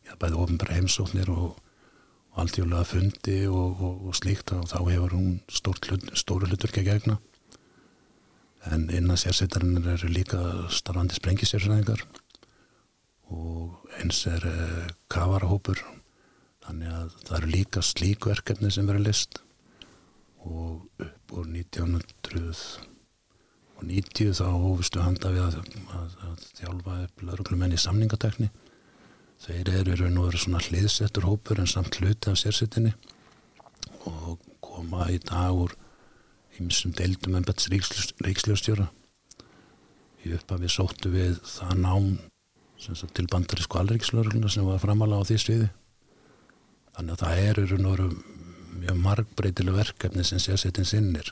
[0.07, 1.55] já, bæði ofinbæra heimsóknir og,
[2.31, 7.17] og alltjóðlega fundi og, og, og slíkt og þá hefur hún hlut, stóru að gegna.
[8.73, 10.39] En innan sérsettarinn eru líka
[10.73, 12.01] starfandi sprengisérfræðingar
[13.35, 15.81] og eins er uh, kavarahópur
[16.65, 19.33] þannig að það eru líka slíkverkefni sem verður list.
[20.45, 25.55] Og upp úr 1990 þá hófustu handa við að,
[25.97, 28.49] að, að þjálfa upp lauruglumenn í samningatekni
[29.45, 32.93] þeir eru raun og veru svona hliðsettur hópur en samt hluti af sérsettinni
[34.09, 35.71] og koma í dag úr
[36.61, 38.87] ymsum deildum en betts ríksljóstjóra
[40.25, 42.07] í upphafi sóttu við það nám
[43.15, 45.67] til bandarísku alríkslörgluna sem var framalega á því sviði
[46.95, 48.09] þannig að það eru
[48.85, 51.31] mjög margbreytileg verkefni sem sérsettin sinnir.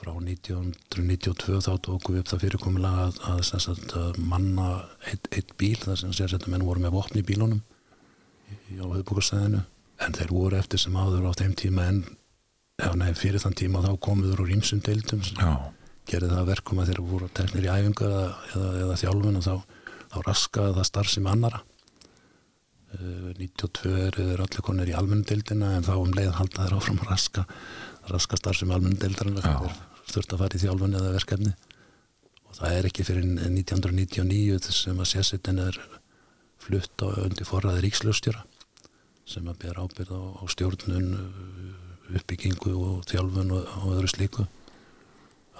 [0.00, 4.68] Frá 1992 þá tóku við upp það fyrirkomulega að, að, að, að manna
[5.10, 7.60] eitt, eitt bíl þar sem sérsettin menn voru með vopni í bílunum
[8.80, 9.60] á höfðbúkarsæðinu
[10.00, 12.00] en þeir voru eftir sem áður á þeim tíma en
[12.80, 15.20] já, nei, fyrir þann tíma þá komuður úr ímsum deildum
[16.08, 19.54] gerði það verkum að þeir voru teknir í æfingar eða, eða, eða þjálfun og þá,
[20.14, 21.60] þá raskaði það starf sem annara
[22.90, 27.12] 92 eru þeir allir konir í almenndildina en þá um leið halda þeir áfram að
[27.12, 27.44] raska
[28.10, 29.76] raska starf sem almenndildarinn þeir
[30.10, 31.52] þurft að fara í þjálfun eða verkefni.
[32.48, 35.78] Og það er ekki fyrir 1999 sem að sérsettin er
[36.60, 38.42] flutt á undir forraði ríksljóstjóra
[39.30, 41.10] sem að bera ábyrð á, á stjórnun
[42.18, 44.46] uppbyggingu og þjálfun og, og öðru slíku.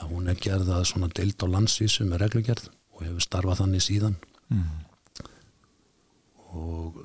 [0.00, 4.16] Að hún er gerða svona deild á landsvísu með reglugjörð og hefur starfað þannig síðan.
[4.50, 4.89] Mm.
[6.56, 6.98] Og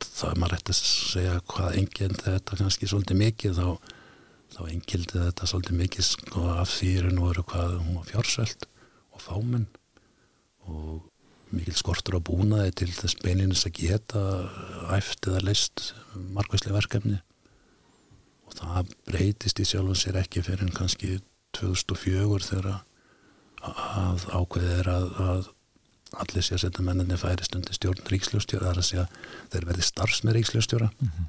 [0.00, 3.66] það er maður rétt að segja hvað enginn þetta kannski svolítið mikið þá,
[4.54, 6.78] þá engildi þetta svolítið mikið sko, af
[7.12, 8.66] nú veru hvað hún var fjársveld
[9.16, 9.68] og fáminn
[10.66, 11.04] og
[11.54, 14.22] mikil skortur á búnaði til þess beininins að geta
[14.96, 15.92] æft eða leist
[16.34, 17.20] margvæslega verkefni.
[18.46, 21.20] Og það breytist í sjálfum sér ekki fyrir en kannski
[21.56, 22.70] 2004 þegar
[23.66, 25.46] að ákveðið er að, að
[26.14, 29.06] allir sé að setja menninni færi stundi stjórn ríksljóstjóra, það er að segja
[29.52, 31.26] þeir verði starfs með ríksljóstjóra mm -hmm.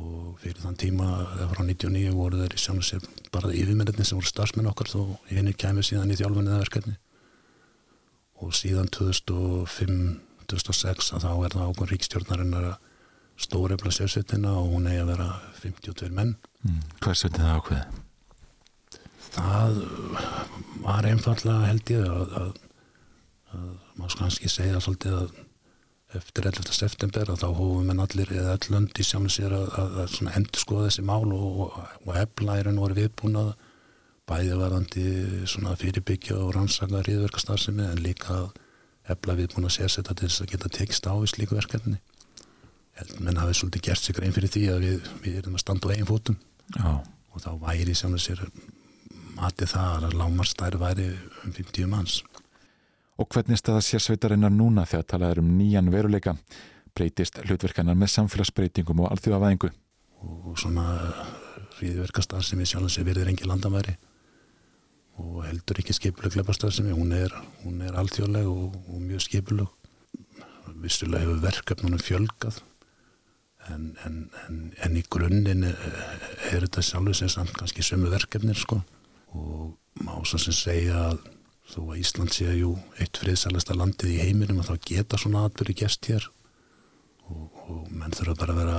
[0.00, 1.06] og fyrir þann tíma
[1.52, 5.52] frá 99 voru þeir í sjónu sér bara yfirmenninni sem voru starfsmenn okkar þó henni
[5.52, 6.96] kæmi síðan í þjálfunni eða verkefni
[8.42, 12.78] og síðan 2005-2006 að þá er það ákveð ríkstjórnarinnar að
[13.36, 15.28] stórefla sérsettina og hún eigi að vera
[15.62, 16.80] 52 menn mm.
[17.04, 17.82] Hvers veitir það ákveð?
[19.36, 19.72] Það
[20.84, 22.52] var einfallega held ég að
[23.96, 25.36] maður kannski segja svolítið að
[26.16, 26.72] eftir 11.
[26.72, 30.60] september að þá hófum við allir eða öll lönd í sjáum sér að, að endur
[30.60, 33.50] skoða þessi mál og, og, og eflaðirinn voru viðbúin að
[34.26, 35.06] bæði varandi
[35.50, 38.46] svona fyrirbyggja og rannsaka ríðverkastarfsemi en líka að
[39.14, 41.98] efla við búin að sérsetta til þess að geta tekist á í slíku verkefni.
[43.20, 45.92] Menn hafi svolítið gert sig grein fyrir því að við, við erum að standa á
[45.92, 46.38] eigin fótum
[46.74, 46.90] Já.
[47.34, 48.40] og þá væri sem þessir
[49.36, 51.10] matið það að lámarstæri væri
[51.44, 52.22] um 50 manns.
[53.16, 56.36] Og hvernig staða sérsveitarinnar núna þegar talað er um nýjan veruleika?
[56.96, 59.70] Breytist hlutverkanar með samfélagsbreytingum og alþjóðavæðingu?
[60.26, 60.84] Og svona
[61.78, 63.96] ríðverkastar sem við sjálfum sér verður engi landamæri
[65.20, 67.32] og heldur ekki skipuleg gleipastar sem hún er,
[67.64, 69.70] er alþjóðleg og, og mjög skipuleg.
[70.82, 72.60] Vissulega hefur verkefnunum fjölgað
[73.72, 75.78] en, en, en, en í grunninn er,
[76.52, 78.82] er þetta sjálfur sem samt kannski sömu verkefnir sko
[79.36, 81.24] og má svo sem segja að
[81.66, 85.74] þó að Ísland sé jú eitt friðsælasta landið í heiminum og þá geta svona atbyrði
[85.82, 86.28] gest hér.
[87.26, 88.78] Og, og menn þurfa bara að vera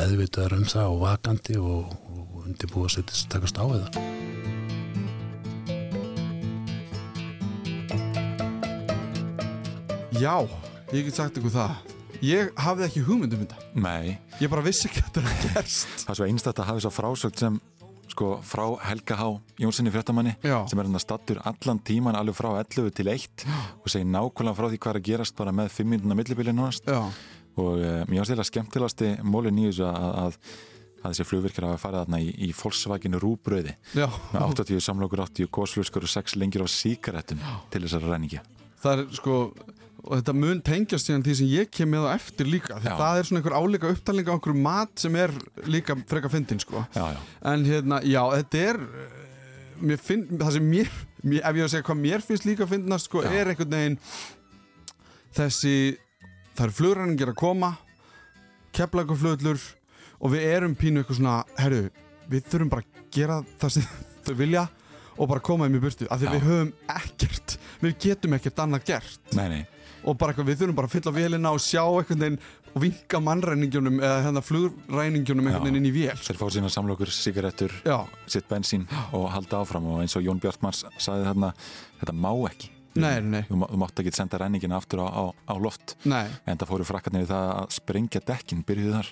[0.00, 3.86] meðvitaður um það og vakandi og, og undirbúa sér til að takast á það.
[10.14, 10.36] Já,
[10.94, 11.78] ég get sagt ykkur það.
[12.24, 13.62] Ég hafði ekki hugmynd um þetta.
[13.76, 15.90] Nei, Ég bara vissi ekki að þetta er gerst.
[16.00, 17.58] Það er svo einstætt að hafa þess að frásögt sem
[18.14, 19.30] sko frá Helga H.
[19.58, 20.62] Jónssoni fréttamanni Já.
[20.70, 23.46] sem er hann að stattur allan tíman alveg frá 11 til 1
[23.82, 26.86] og segir nákvæmlega frá því hvað er að gerast bara með 5 minúna millibili núnast
[26.86, 27.00] Já,
[27.58, 30.38] og uh, mér ástæðilega skemmtilegasti mólin í þessu að, að,
[31.02, 34.06] að þessi flugvirkjar hafa farið þarna í, í Volkswagen rúbröði já.
[34.32, 37.42] Með 80 samlokur, 80 gósfluskur og 6 lengir á síkaretum
[37.74, 38.42] til þessara ræningi
[38.84, 39.34] Það er sko
[40.04, 42.96] og þetta mun tengjast síðan því sem ég kem með á eftir líka því Já.
[42.98, 45.32] það er svona einhver áleika upptalning á einhverju mat sem er
[45.70, 46.84] líka freka fyndin sko.
[46.92, 47.20] Já, já,
[47.52, 50.92] en hérna, já, þetta er eh, finn, það sem mér,
[51.24, 53.98] mér ef ég var að segja hvað mér finnst líka fyndnast sko, er einhvern veginn
[55.34, 55.74] þessi
[56.54, 57.74] það eru flugræningar að koma
[58.76, 59.68] keflagafluglur
[60.20, 61.84] og við erum pínu eitthvað svona herru,
[62.28, 63.92] við þurfum bara að gera það sem
[64.26, 64.68] þau vilja
[65.14, 66.06] og bara koma þeim í burtu.
[66.10, 69.32] Af því við höfum ekkert við getum ekkert annað gert.
[69.38, 69.62] Nei, nei
[70.04, 72.38] og bara eitthvað, við þurfum bara að fylla vélina og sjá einhvern veginn
[72.74, 77.12] og vinka mannræningjunum eða hérna flugræningjunum einhvern veginn inn í vél Þeir fá sína samlokur,
[77.14, 77.98] síkaretur, Já,
[78.30, 78.86] sitt bensín
[79.16, 81.52] og halda áfram og eins og Jón Bjartmars sagði þarna,
[82.02, 82.70] þetta má ekki.
[82.94, 85.96] Nei, nei, þú, þú mátt ekki senda ræningina aftur á, á, á loft.
[86.06, 86.28] Nei.
[86.46, 89.08] En það fóru frakkarnir við það að sprengja dekkin byrjuðu þar.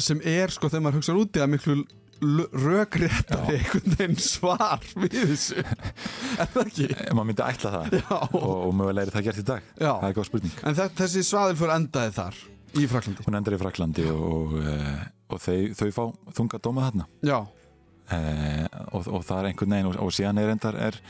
[0.00, 1.74] Sem er sko þegar maður hugsa úti að miklu
[2.20, 5.62] rökréttari einhvern veginn svar við þessu.
[5.64, 6.88] Er það ekki?
[6.94, 7.94] Eh, maður myndi ætla það.
[8.00, 9.70] Já, og, og mögulega er það gert í dag.
[9.80, 9.92] Já.
[10.02, 10.58] það er góð spurning.
[10.70, 12.40] En þe- þessi svaðilfur endaði þar
[12.80, 15.00] í Fraklandi hún endar í Fraklandi og, uh,
[15.34, 16.04] og þau, þau fá
[16.38, 17.08] þunga dóma þarna.
[17.26, 21.00] Já, uh, og, og það er einhvern veginn og, og síðan er endar er,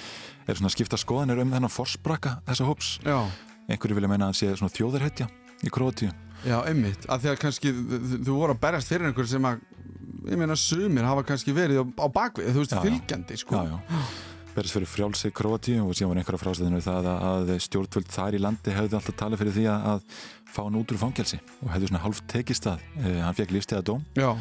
[0.48, 2.94] er svona skipta skoðanir um þennan forsbraka þessa hóps.
[3.04, 3.18] Já,
[3.70, 5.28] einhverju vilja meina að hann sé svona þjóðarhetja
[5.66, 6.08] í Króatíu.
[6.40, 7.04] Já, einmitt.
[7.12, 7.70] Að því að kannski
[8.24, 9.58] þú voru að berjast fyrir einhver sem að
[10.30, 13.56] ég meina sumir hafa kannski verið á, bakvið, þú veist, Já, fylgjandi sko.
[13.60, 14.04] já, já.
[14.54, 18.72] berist fyrir frjálsi Króatíu og síðan var einhverja frástöðinu það að, stjórnvöld þar í landi
[18.74, 20.00] hefði alltaf talað fyrir því að,
[20.50, 23.84] fá hann út úr fangelsi og hefði svona hálf tekist það uh, hann fekk lífstíða
[23.86, 24.32] dóm já,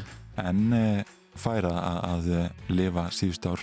[0.42, 1.04] en uh,
[1.38, 3.62] færa að, að uh, lifa síðust ár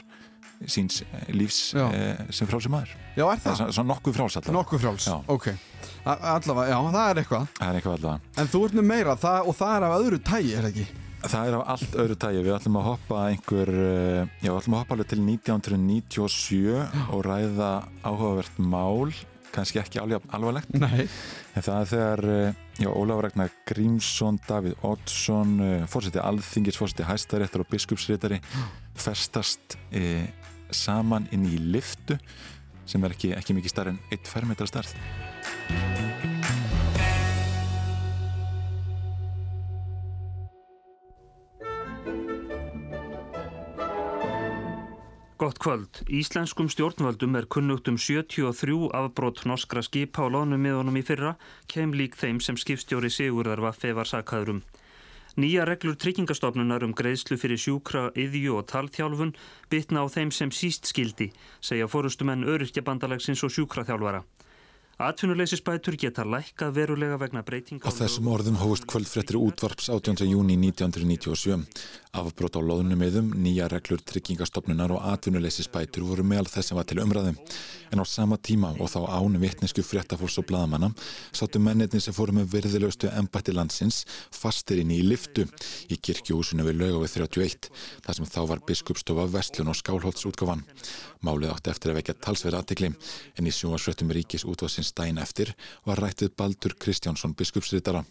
[0.70, 1.90] síns uh, lífs uh,
[2.30, 3.56] sem frálsi maður já, er það er það?
[3.58, 5.16] svona, svona nokkuð fráls allavega Nokkuð frjáls, Já.
[5.34, 5.48] ok
[6.06, 9.50] Allavega, já, það er eitthvað það er eitthvað allavega En þú ert með meira það,
[9.50, 10.86] og það er af öðru tægi, er það ekki?
[11.32, 14.76] Það er af allt öðru tægi við ætlum að hoppa einhver uh, já, við ætlum
[14.76, 16.76] að hoppa alveg til 1997
[17.14, 17.70] og ræða
[18.04, 19.14] áhugavert mál.
[19.54, 20.74] Kannski ekki alveg alvarlegt.
[20.76, 21.06] Nei.
[21.56, 25.54] En það er þegar eh, já, Ólafur Ragnar Grímsson, Davíð Oddsson,
[25.88, 28.42] fórseti Alþingis, fórseti Hæstaréttar og biskupsréttari
[29.00, 30.26] festast e,
[30.68, 32.18] saman inn í liftu
[32.86, 34.92] sem er ekki, ekki mikið starf en eitt fermetra starf.
[45.36, 46.00] Gott kvöld.
[46.08, 51.34] Íslenskum stjórnvöldum er kunnugt um 73 afbrot norskra skipa á loðnumiðunum í fyrra,
[51.68, 54.62] kem lík þeim sem skipstjóri Sigurðar var sakaðurum.
[55.36, 59.34] Nýja reglur tryggingastofnunar um greiðslu fyrir sjúkra, yðju og talþjálfun
[59.68, 61.28] bitna á þeim sem síst skildi,
[61.60, 64.24] segja fórustumenn öryrkjabandalagsins og sjúkraþjálfara.
[64.96, 70.24] Atvinnuleysisbætur geta lækkað verulega vegna breytinga Á þessum orðum hófust kvöldfrettir útvarps 18.
[70.24, 71.58] júni 1997.
[72.16, 77.36] Afbrot á loðnumiðum, nýja reglur tryggingastofnunar og atvinnuleysisbætur voru meðal þess sem var til umræðum.
[77.92, 80.88] En á sama tíma og þá án vitnesku fréttafólks og bladamanna
[81.36, 84.00] sáttu mennirni sem fóru með virðilegustu embætti landsins
[84.32, 85.44] fastir inn í liftu
[85.92, 87.70] í kirkjuhúsinu við lögavið 31
[88.06, 90.64] þar sem þá var biskupstofa Vestlun og Skálholtsútgáfan.
[91.20, 92.94] Málið átti eftir að vekja talsverð aðtikli
[93.36, 95.52] en í sjóasvöttum ríkis útvarsins dæin eftir
[95.86, 98.06] var rættið Baldur Kristjánsson biskupsritara.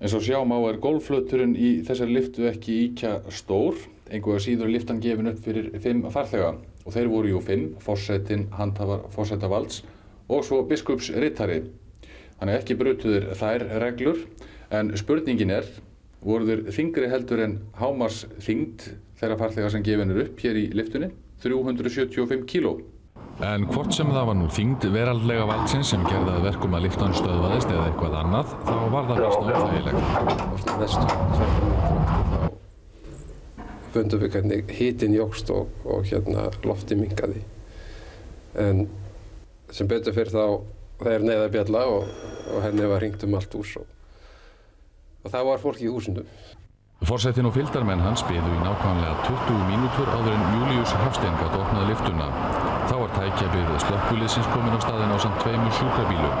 [0.00, 3.76] En svo sjá má er golfflöturinn í þessari liftu ekki íkja stór.
[4.10, 9.04] einhverja síður liftan gefin upp fyrir fimm farþega og þeir voru jú fimm, fórsetin, handhafar,
[9.14, 9.84] fórsetavalds
[10.26, 11.60] og svo biskupsrittari.
[12.40, 14.24] Þannig ekki brutuður þær reglur
[14.74, 15.68] en spurningin er,
[16.24, 18.88] voru þeir þingri heldur en hámars þingd
[19.20, 21.12] þeirra farþega sem gefin er upp hér í liftunni,
[21.44, 22.78] 375 kíló.
[23.40, 27.70] En hvort sem það var nú þingd veraldlega valdsins sem gerðaði verkum að liftan stöðvaðist
[27.72, 30.00] eða eitthvað annað, þá var það mest náttúrulega.
[30.82, 32.50] Mest þá
[33.94, 37.42] fundum við hvernig hítin jógst og, og hérna lofti mingaði.
[38.60, 38.84] En
[39.74, 40.44] sem betur fyrir þá
[41.00, 42.08] það er neyða bjalla og,
[42.52, 43.86] og henni var ringt um allt hús og,
[45.24, 46.26] og það var fólk í húsinu.
[47.08, 52.28] Fórsetin og fylgdarmenn hans byðu í nákvæmlega 20 mínútur áður en Július Hafstengat opnaði liftuna.
[52.88, 56.34] Þá var tækjabið slökkuliðsins komin á staðin á samt tveimur sjúkrabílum.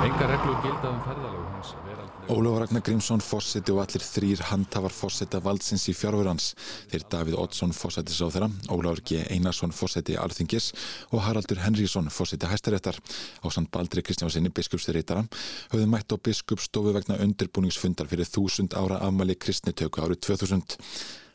[0.00, 2.32] Enga reglur gildaðum ferðalög hans veraldlega.
[2.32, 6.50] Ólaf Ragnar Grímsson fórseti og allir þrýr handhafar fórseta valdsins í fjárfurans.
[6.92, 9.20] Þeir Davíð Oddsson fórsetis á þeirra, Ólafur G.
[9.34, 10.70] Einarsson fórseti Alþingis
[11.12, 15.24] og Haraldur Henríksson fórseti Hæstaréttar á samt Baldri Kristjánsinni biskupsreitara
[15.72, 20.78] höfðu mætt á biskupstofu vegna undirbúningsfundar fyrir þúsund ára afmæli kristnitöku árið 2000.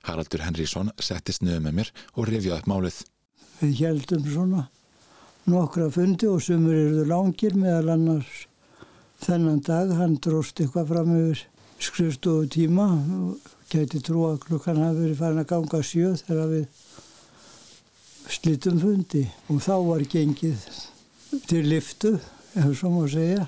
[0.10, 3.06] Haraldur Henríksson settist niður með mér og rifjaði upp málið.
[3.62, 4.66] Við heldum svona
[5.48, 8.46] nokkra fundi og sumur eruðu langir meðal annars
[9.24, 9.94] þennan dag.
[10.00, 11.46] Hann dróst eitthvað fram yfir
[11.86, 16.84] skrifstofu tíma og gæti trú að klukkan hafi verið farin að ganga sjöð þegar við
[18.36, 20.70] slítum fundi og þá var gengið
[21.50, 22.16] til liftu,
[22.56, 23.48] ef svo má segja.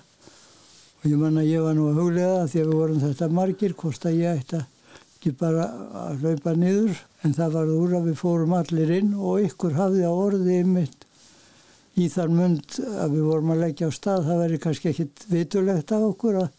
[1.02, 4.06] Og ég manna ég var nú að huglega því að við vorum þetta margir, hvort
[4.06, 4.64] að ég ætti
[5.28, 5.66] ekki bara
[6.08, 7.02] að hlaupa niður.
[7.26, 11.04] En það var úr að við fórum allir inn og ykkur hafði á orði einmitt
[11.98, 14.28] í þar mund að við vorum að leggja á stað.
[14.28, 16.50] Það veri kannski ekkit vitulegt af okkur að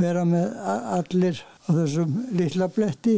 [0.00, 0.58] vera með
[0.96, 3.16] allir á þessum litla bletti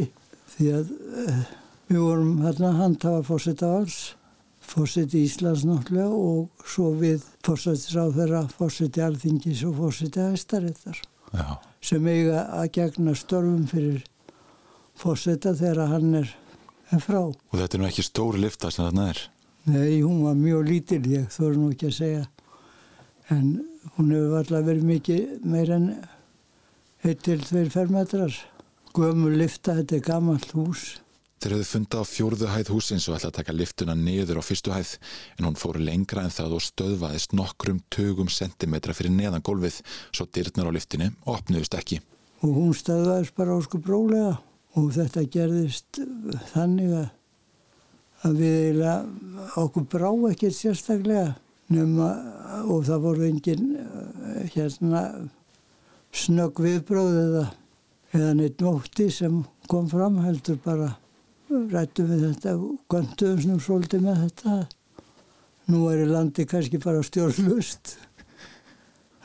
[0.53, 1.41] því að uh,
[1.89, 3.97] við vorum hérna handhafa fórseta alls,
[4.59, 11.01] fórseti Íslands náttúrulega og svo við fórsetisráðherra, fórseti Alþingis og fórseti Æstaréttar
[11.81, 14.03] sem eiga að gegna störfum fyrir
[14.99, 16.29] fórseta þegar hann er,
[16.99, 17.21] frá.
[17.29, 19.23] Og þetta er nú ekki stóri lifta sem þarna er?
[19.69, 22.23] Nei, hún var mjög lítil, ég þóru nú ekki að segja.
[23.29, 23.59] En
[23.97, 25.91] hún hefur alltaf verið mikið meir en
[27.05, 28.33] 1-2 fermetrar.
[28.95, 30.87] Gömur lifta, þetta er gammalt hús.
[31.39, 34.73] Þeir höfðu fundið á fjórðu hæð húsins og ætlaði að taka liftuna niður á fyrstu
[34.75, 34.89] hæð
[35.37, 39.77] en hún fór lengra en það og stöðvaðist nokkrum tögum sentimetra fyrir neðan gólfið
[40.09, 42.01] svo dyrnar á liftinu opnuðust ekki.
[42.43, 44.35] Og hún stöðvaðist bara ósku brólega
[44.79, 45.99] og þetta gerðist
[46.53, 46.95] þannig
[48.25, 51.35] að við eiginlega okkur brá ekkert sérstaklega
[51.69, 52.09] nema
[52.65, 53.67] og það voru engin
[54.55, 55.03] hérna
[56.15, 57.45] snögg viðbróð eða,
[58.17, 60.95] eða neitt nótti sem kom fram heldur bara
[61.49, 64.59] rættum við þetta og gönduðum snum svolítið með þetta.
[65.69, 67.97] Nú er í landi kannski bara stjórnlust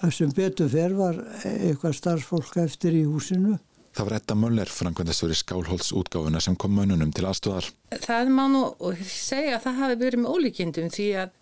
[0.01, 3.57] það sem betur fer var eitthvað starfsfólk eftir í húsinu
[3.95, 7.69] Það var Edda Möller, framkvæmdastjóri Skálholts útgáfuna sem kom mönnunum til aðstofar.
[8.03, 8.63] Það má nú
[9.07, 11.37] segja að það hafi verið með ólíkjendum því að,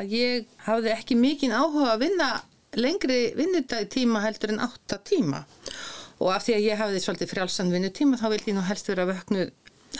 [0.00, 2.30] að ég hafði ekki mikinn áhuga að vinna
[2.80, 5.42] lengri vinnudagtíma heldur en 8 tíma
[6.22, 9.08] og af því að ég hafði svolítið frjálsan vinnutíma þá vildi ég nú helst vera
[9.10, 9.46] vöknu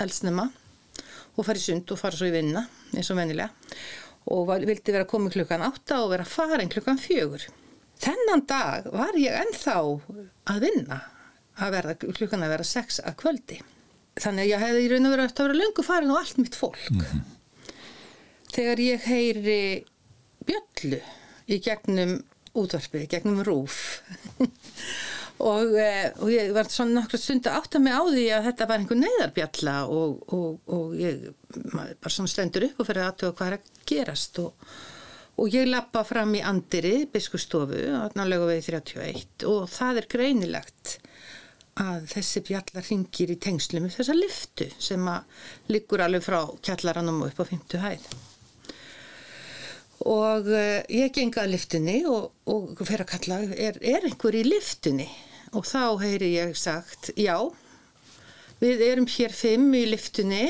[0.00, 0.48] elsnema
[1.36, 2.64] og fara í sund og fara svo í vinna
[2.96, 3.50] eins og venilega
[4.32, 7.50] og vildi vera komið klukkan 8 og vera farin klukkan 4.
[8.02, 11.02] Þennan dag var ég ennþá að vinna
[11.60, 13.60] að verða, klukkan að vera sex að kvöldi.
[14.20, 16.58] Þannig að ég hefði í raun og verið að vera löngu farin og allt mitt
[16.58, 16.84] fólk.
[16.90, 17.22] Mm -hmm.
[18.52, 19.84] Þegar ég heyri
[20.46, 21.00] bjöllu
[21.48, 22.20] í gegnum
[22.58, 24.02] útvarpið, gegnum rúf
[25.50, 25.74] og,
[26.20, 29.00] og ég var svona nokkru stund að átta mig á því að þetta var einhver
[29.00, 31.30] neyðarbjalla og, og, og ég
[31.72, 36.34] bara svona stendur upp og fyrir aðtöða hvað er að gerast og ég lappa fram
[36.36, 37.80] í Andiri, biskustofu,
[38.18, 40.98] nálega við 31 og það er greinilegt
[41.80, 47.24] að þessi bjallar ringir í tengslu með þessa liftu sem að liggur alveg frá kjallaranum
[47.28, 48.06] upp á 50 hæð.
[50.12, 54.44] Og uh, ég genga að liftunni og, og fyrir að kalla er, er einhver í
[54.48, 55.08] liftunni
[55.52, 57.36] og þá heyri ég sagt já
[58.62, 60.48] við erum hér fimm í liftunni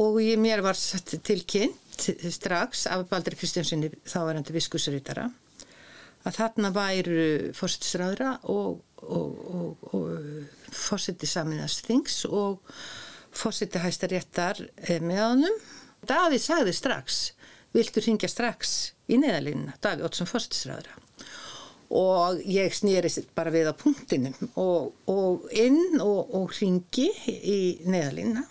[0.00, 5.26] og ég mér var sett tilkynnt strax af Baldur Kristjánssoni þá er hann til viskusrýtara
[6.26, 7.24] að þarna væru
[7.56, 12.60] fórsettisræðra og, og, og, og fórseti saminast þings og
[13.36, 14.62] fórseti hæsta réttar
[15.02, 15.60] með honum.
[16.08, 17.20] Davíð sagði strax,
[17.76, 20.96] viltu ringja strax í neðalínuna, Davíð Ótsson fórstisræðra.
[21.90, 28.46] Og ég snýri bara við á punktinum og inn og ringi í neðalínuna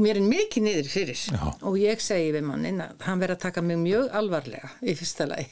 [0.00, 1.40] mér er mikið niður fyrir Já.
[1.66, 5.26] og ég segi við mannin að hann verði að taka mig mjög alvarlega í fyrsta
[5.30, 5.48] lagi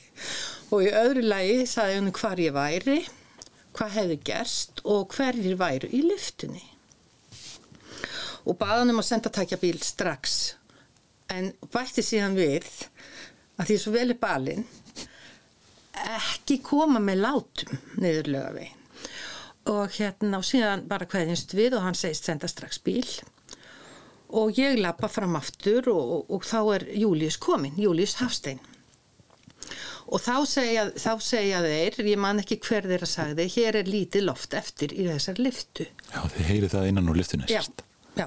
[0.74, 2.98] og í öðru lagi sagði hann hvar ég væri
[3.76, 6.64] hvað hefði gerst og hverjir væru í lyftunni.
[8.48, 10.38] Og baða hann um að senda takja bíl strax.
[11.28, 12.66] En bætti síðan við
[13.58, 14.64] að því svo vel er balinn
[15.98, 18.74] ekki koma með látum niðurlega veginn
[19.68, 23.04] og hérna og síðan bara hverjumst við og hann segist senda strax bíl.
[24.32, 28.62] Og ég lappa fram aftur og, og, og þá er Július komin, Július Hafstein
[30.08, 34.26] og þá segja, þá segja þeir, ég man ekki hver þeirra sagði, hér er lítið
[34.28, 37.60] loft eftir í þessar liftu Já, þið heyrið það innan úr liftinu já,
[38.18, 38.26] já.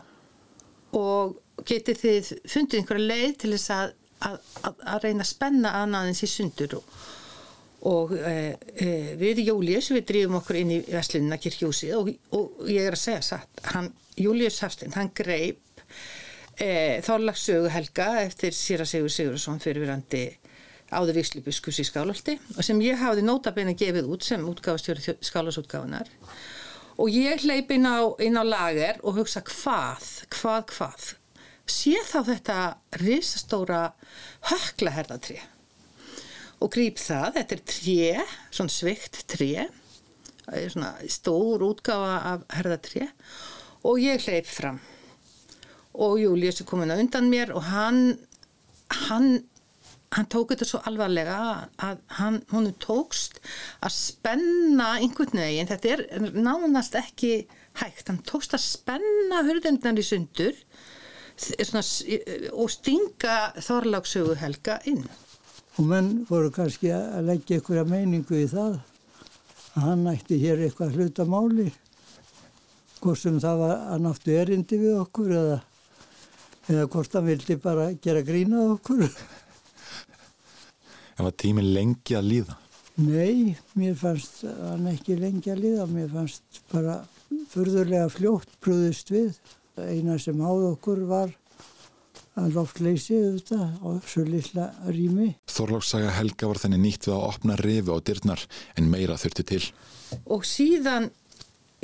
[0.98, 3.96] Og getið þið fundið einhverja leið til þess að,
[4.28, 6.78] að, að, að reyna að spenna annaðins í sundur?
[6.78, 7.02] Og,
[7.92, 8.38] og e,
[8.76, 13.04] e, við Július við drýfum okkur inn í Veslunina kirkjúsi og, og ég er að
[13.04, 15.84] segja satt hann, Július Hafstein, hann greip
[16.62, 20.26] e, Þorlagsögu Helga eftir Sýra Sigur Sigursson fyrirvirandi
[20.92, 26.12] áður vikslubiskus í Skálholti og sem ég hafði nótabeina gefið út sem útgáfastjóri Skálasútgáfunar
[27.02, 31.10] og ég hleyp inn á, inn á lager og hugsa hvað, hvað, hvað?
[31.72, 32.60] Sé þá þetta
[33.00, 33.84] risastóra
[34.52, 35.40] höklaherðatrí
[36.62, 39.70] og grýp það, þetta er tré, svona svikt tré
[40.70, 43.08] svona stór útgáfa af herðatrí
[43.88, 44.80] og ég hleyp fram.
[45.94, 48.18] Og Július er komin að undan mér og hann
[49.08, 49.44] hann
[50.12, 51.38] hann tók þetta svo alvarlega
[51.80, 53.40] að hann, hún tókst
[53.80, 57.34] að spenna einhvern veginn, þetta er nánast ekki
[57.80, 60.58] hægt, hann tókst að spenna hurðendnar í sundur
[61.40, 61.84] svona,
[62.52, 65.06] og stinga þorlagsögu helga inn.
[65.80, 68.82] Og menn voru kannski að leggja einhverja meiningu í það
[69.72, 71.70] að hann ætti hér eitthvað hlutamáli
[73.02, 75.62] hvort sem það var að náttu erindi við okkur eða,
[76.68, 79.08] eða hvort hann vildi bara gera grínað okkur.
[81.22, 82.54] En var tíminn lengi að líða?
[82.98, 86.96] Nei, mér fannst hann ekki lengi að líða, mér fannst bara
[87.52, 89.36] furðurlega fljótt brúðist við.
[89.78, 91.36] Eina sem háð okkur var
[92.42, 95.28] að loftleysi auðvitað á svo lilla rými.
[95.46, 98.48] Þorlákssaga Helga var þenni nýtt við að opna rifu á dyrnar
[98.82, 99.62] en meira þurfti til.
[100.26, 101.12] Og síðan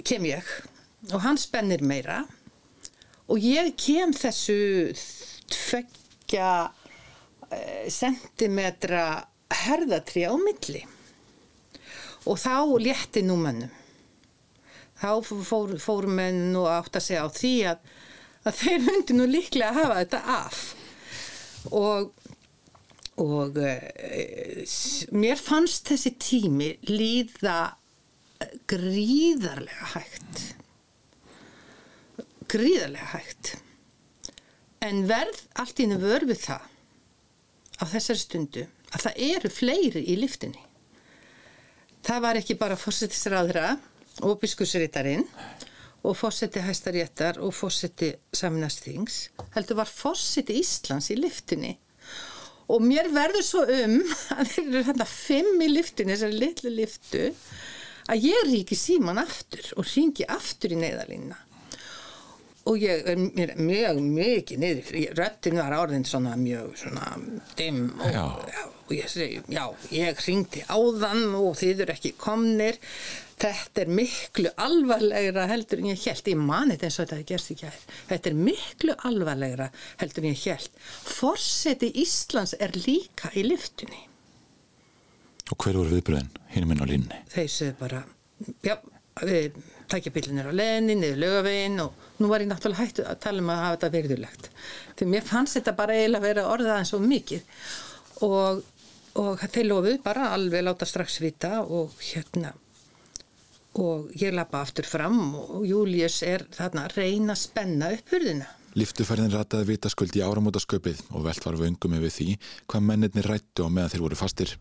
[0.01, 0.49] kem ég
[1.11, 2.23] og hann spennir meira
[3.29, 4.57] og ég kem þessu
[5.53, 6.51] tveggja
[7.93, 9.27] sentimetra
[9.63, 10.83] herðatrí á milli.
[12.27, 13.71] Og þá létti nú mönnum.
[14.97, 17.91] Þá fór, fór menn nú átt að segja á því að,
[18.49, 20.63] að þeir myndi nú líklega að hafa þetta af.
[21.77, 22.13] Og
[23.17, 24.65] og e,
[25.17, 27.73] mér fannst þessi tími líða
[28.69, 30.41] gríðarlega hægt.
[32.51, 33.55] Gríðarlega hægt.
[34.85, 36.73] En verð allt í hennu vörð við það
[37.77, 40.63] á þessari stundu að það eru fleiri í liftinni.
[42.07, 43.71] Það var ekki bara fórsetisræðra
[44.25, 45.25] og biskursritarinn
[46.07, 51.73] og fórseti hæstaréttar og fórseti saminastings, heldur var fórseti Íslands í liftinni
[52.71, 53.97] og mér verður svo um
[54.35, 57.25] að þeir eru þetta fimm í liftinni, þessari litlu liftu
[58.11, 61.39] að ég ríki síman aftur og ringi aftur í neyðalínna
[62.67, 67.13] og ég er mjög mikið niður, röttin var orðin svona mjög svona
[67.59, 68.25] dimm og, já.
[68.51, 69.63] Já, og ég segi, já,
[69.93, 72.79] ég ringdi áðan og þið eru ekki komnir.
[73.37, 77.53] Þetta er miklu alvarlegra heldur en ég held, ég mani þetta eins og þetta gerst
[77.53, 79.67] ekki að þetta er miklu alvarlegra
[80.01, 84.07] heldur en ég held Forseti Íslands er líka í lyftunni.
[85.53, 87.21] Og hver voru viðbröðin, hinn minn á línni?
[87.31, 88.01] Þeir segðu bara,
[88.65, 88.75] já,
[89.21, 89.61] við
[89.91, 93.51] takja bílinir á leðinni, niður lögaveginn og nú var ég náttúrulega hættu að tala um
[93.53, 94.49] að hafa þetta verðulegt.
[94.97, 97.65] Því mér fannst þetta bara eiginlega að vera orðað eins og mikið
[98.27, 98.63] og,
[99.23, 102.53] og þeir lofuð bara alveg láta strax vita og hérna
[103.77, 108.47] og ég lappa aftur fram og Július er þarna að reyna að spenna upp hurðina.
[108.77, 112.27] Liftufærðin rataði vitaskuld í áramótasköpið og velt var vöngum yfir því
[112.69, 114.53] hvað mennirni rættu á meðan þeir voru fastir.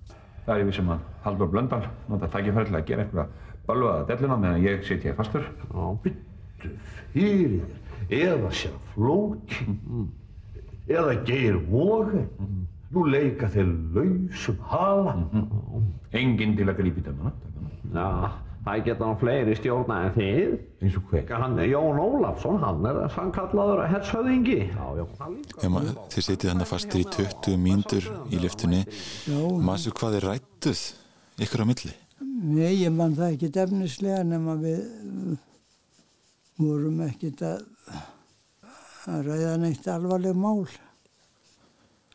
[0.47, 3.35] Það er við sem að Haldur Blöndal nota takkifæri til að gera eitthvað
[3.67, 5.49] balvaða delluna meðan ég sitja fastur.
[5.71, 6.73] Já, byttu
[7.13, 7.75] fyrir þér,
[8.21, 9.67] eða sér flóki,
[10.87, 12.25] eða geir voga,
[12.95, 15.17] nú leika þeir lausum hala.
[16.17, 17.35] Enginn til að grípi dömuna.
[17.93, 18.07] Já,
[18.67, 20.55] það geta hann fleiri stjórna en þið.
[20.87, 21.35] Eins og hver?
[21.43, 24.61] Hann, Jón Ólafsson, hann er sannkallaður hershöðingi.
[24.71, 25.05] Já, já.
[25.67, 28.85] Ema, þið setið hann að fastir í 20 mínútur í liftunni.
[29.29, 30.89] Maður séu hvað er rættuð
[31.47, 31.95] ykkur á milli?
[32.25, 34.81] Nei, ég mann það ekki efnislega nema við
[36.57, 37.65] vorum ekkert að
[39.07, 40.65] að ræða neitt alvarleg mál.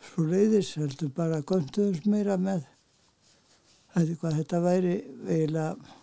[0.01, 2.65] Svo leiðis heldur bara gönduðums meira með
[3.93, 4.95] hvað þetta væri
[5.27, 5.99] eiginlega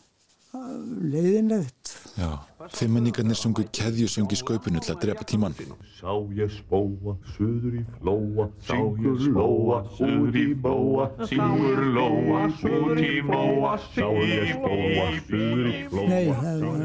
[1.13, 1.93] leiðinlegt.
[2.19, 2.31] Já,
[2.75, 5.55] fimmenningarnir sungu keðjusöngi skaupinu til að drepa tíman.
[5.99, 13.21] Sá ég spóa, suður í flóa, syngur lóa, út í bóa, syngur lóa, út í
[13.27, 16.07] móa, sá ég spóa, suður í flóa.
[16.13, 16.81] Nei, það var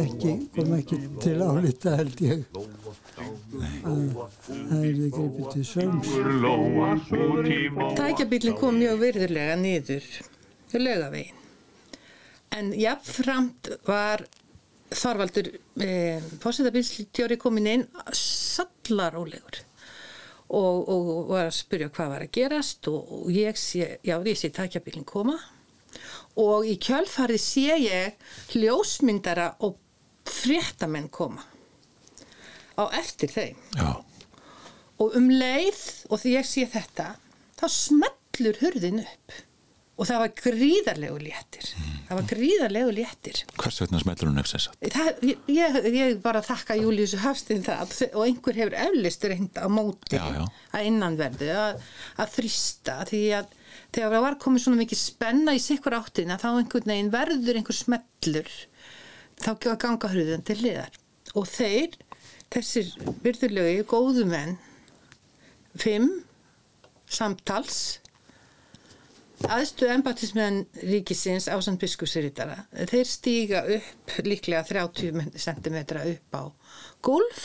[0.00, 2.44] ekki, kom ekki til álita held ég.
[3.14, 6.10] Það er því greipið til söms.
[8.00, 10.12] Tækjabillin kom mjög virðulega niður
[10.72, 11.43] til lögavegin
[12.54, 14.24] en jáfnframt var
[14.94, 15.48] Þorvaldur
[15.82, 17.84] eh, fósitabilstjóri komin inn
[18.14, 19.62] sallarólegur.
[20.54, 24.38] Og, og var að spyrja hvað var að gerast og, og ég sé, já ég
[24.38, 25.34] sé takjabilin koma.
[26.38, 29.80] Og í kjölfarið sé ég hljósmyndara og
[30.28, 31.42] fréttamenn koma
[32.78, 33.58] á eftir þeim.
[33.78, 34.04] Já.
[35.02, 35.80] og um leið
[36.10, 37.14] og því ég sé þetta
[37.58, 39.34] þá smellur hurðin upp
[39.94, 41.98] og það var gríðarlegu léttir mm.
[42.08, 45.20] það var gríðarlegu léttir Hvers vegna smellur hún upp þess að?
[45.54, 50.24] Ég, ég bara þakka Júliussu Hafstinn það og einhver hefur eflist reynd á móti já,
[50.34, 50.42] já.
[50.74, 51.86] að innanverðu að,
[52.18, 53.54] að þrýsta því að
[53.94, 57.78] þegar það var komið svona mikið spenna í sikkur áttina þá einhvern veginn verður einhver
[57.78, 58.52] smellur
[59.44, 61.02] þá ganga hruðan til liðar
[61.38, 61.94] og þeir,
[62.50, 62.90] þessir
[63.22, 64.56] virðulegu góðu menn
[65.78, 66.10] fimm
[67.10, 68.00] samtals
[69.50, 76.42] aðstu embatismenn ríkisins á Sann Biskupsriðara þeir stíga upp líklega 30 cm upp á
[77.04, 77.44] gulf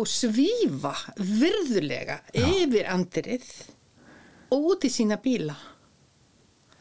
[0.00, 2.46] og svífa virðulega Já.
[2.46, 3.46] yfir andirið
[4.54, 5.56] og út í sína bíla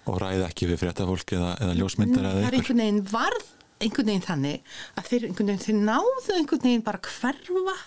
[0.10, 3.48] og ræði ekki við fréttafólk eða, eða ljósmyndar eða eitthvað það er einhvern veginn varð
[3.80, 5.28] einhvern veginn þannig að þeir,
[5.66, 7.78] þeir náðu einhvern veginn bara hverfa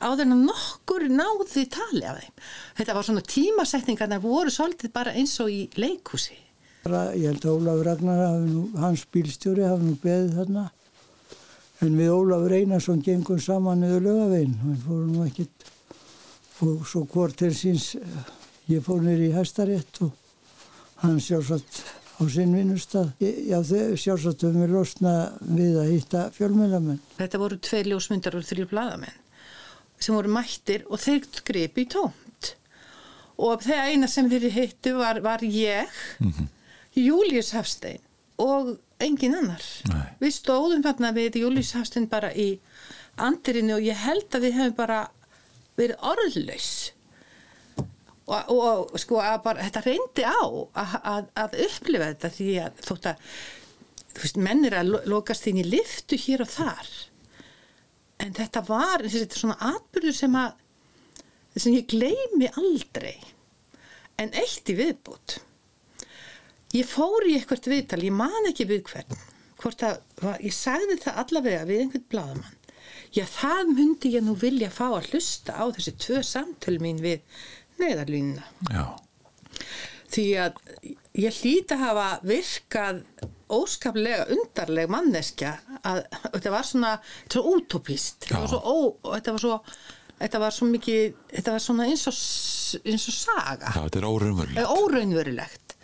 [0.00, 2.44] áður en nokkur náði tali af þeim.
[2.78, 6.38] Þetta var svona tímasetningar það voru svolítið bara eins og í leikúsi.
[6.80, 10.64] Ég held að Ólafur Ragnar, nú, hans bílstjóri, hafi nú beðið þarna.
[11.84, 14.56] En við Ólafur Einarsson gengum saman niður lögaveginn.
[14.64, 15.68] Við fórum nú ekkit,
[16.64, 17.92] og svo hvort til síns,
[18.72, 20.14] ég fór nýri í hæstarétt og
[21.04, 21.82] hann sjálfsagt
[22.20, 23.12] á sinn vinnustad.
[23.20, 27.00] Já, sjálfsagt höfum við losna við að hitta fjölmjölamenn.
[27.20, 29.20] Þetta voru tvei ljósmyndar og þrjir bladamenn
[30.00, 32.54] sem voru mættir og þeir gripi í tómt
[33.40, 35.88] og þegar eina sem þeir hittu var, var ég
[36.18, 36.48] mm -hmm.
[36.96, 38.00] Július Hafstein
[38.38, 40.08] og engin annar Nei.
[40.20, 42.58] við stóðum þarna við Július Hafstein bara í
[43.16, 45.00] andirinu og ég held að við hefum bara
[45.76, 46.92] verið orðlaus
[48.30, 48.50] og,
[48.92, 53.08] og sko að bara þetta reyndi á að, að, að upplifa þetta því að þótt
[53.12, 53.24] að
[54.20, 56.90] veist, menn er að lokast inn í liftu hér og þar
[58.20, 60.58] en þetta var þetta svona atbyrður sem að
[61.58, 63.16] sem ég gleymi aldrei.
[64.20, 65.40] En eitt í viðbútt
[66.76, 69.20] ég fór í eitthvað viðtal, ég man ekki við hvern
[69.60, 69.98] hvort að,
[70.40, 72.58] ég sagði það allavega við einhvern bladamann
[73.14, 77.24] já það myndi ég nú vilja fá að hlusta á þessi tvö samtöl mín við
[77.80, 78.84] neðarlýnina já.
[80.10, 80.60] Því að
[81.18, 83.00] ég hlýta að hafa virkað
[83.50, 85.54] óskaplega undarleg manneskja.
[85.82, 86.92] Að þetta var svona,
[87.24, 88.76] þetta var útopist þetta var svo, ó,
[89.16, 89.56] þetta var svo
[90.20, 92.20] þetta var svo mikið, þetta var svona eins og
[92.84, 93.72] eins og saga.
[93.72, 94.76] Já, þetta er óraunverulegt.
[94.76, 95.76] Óraunverulegt.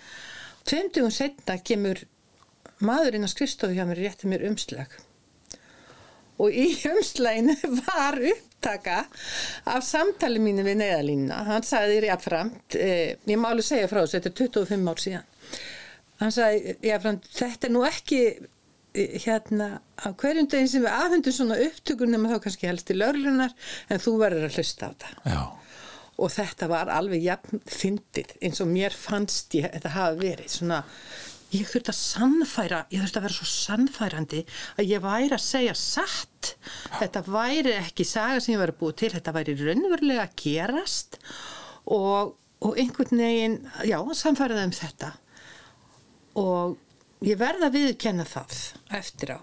[0.67, 2.03] Tveimtugum setna kemur
[2.85, 4.93] maðurinn á skrifstofu hjá mér rétti mér umslag
[6.43, 7.57] og í umslæginu
[7.87, 9.05] var upptaka
[9.73, 14.03] af samtali mínu við neðalínuna hann sagði þér jáfnframt eh, ég má alveg segja frá
[14.03, 15.31] þessu, þetta er 25 ár síðan.
[16.21, 21.37] Hann sagði jáfnframt þetta er nú ekki eh, hérna á hverjum deginn sem við afhendum
[21.39, 23.55] svona upptökunum þá kannski helst í lörlunar
[23.89, 25.41] en þú verður að hlusta á það Já.
[26.17, 30.53] og þetta var alveg jafn fyndið eins og mér fannst ég þetta hafi verið.
[30.53, 30.83] Svona
[31.55, 34.41] ég þurfti að sannfæra, ég þurfti að vera svo sannfærandi
[34.77, 36.57] að ég væri að segja satt,
[36.99, 41.21] þetta væri ekki saga sem ég væri búið til, þetta væri raunverulega að gerast
[41.85, 42.35] og,
[42.67, 45.13] og einhvern veginn já, sannfæraði um þetta.
[46.43, 46.77] Og
[47.25, 48.59] ég verða að viðkenna það
[48.99, 49.41] eftir á.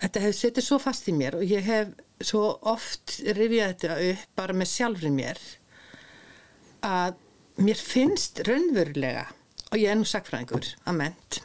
[0.00, 4.36] Þetta hefur setið svo fast í mér og ég hef svo oft rifjað þetta upp
[4.38, 5.40] bara með sjálfri mér
[6.86, 7.16] að
[7.64, 9.24] mér finnst raunverulega
[9.70, 11.40] og ég er nú sakfræðingur að ment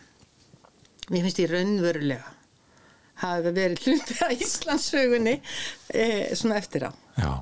[1.12, 2.34] mér finnst ég raunverulega
[3.22, 5.38] hafi verið hluti að Íslandsögunni
[5.94, 6.06] e,
[6.38, 7.34] svona eftir á Já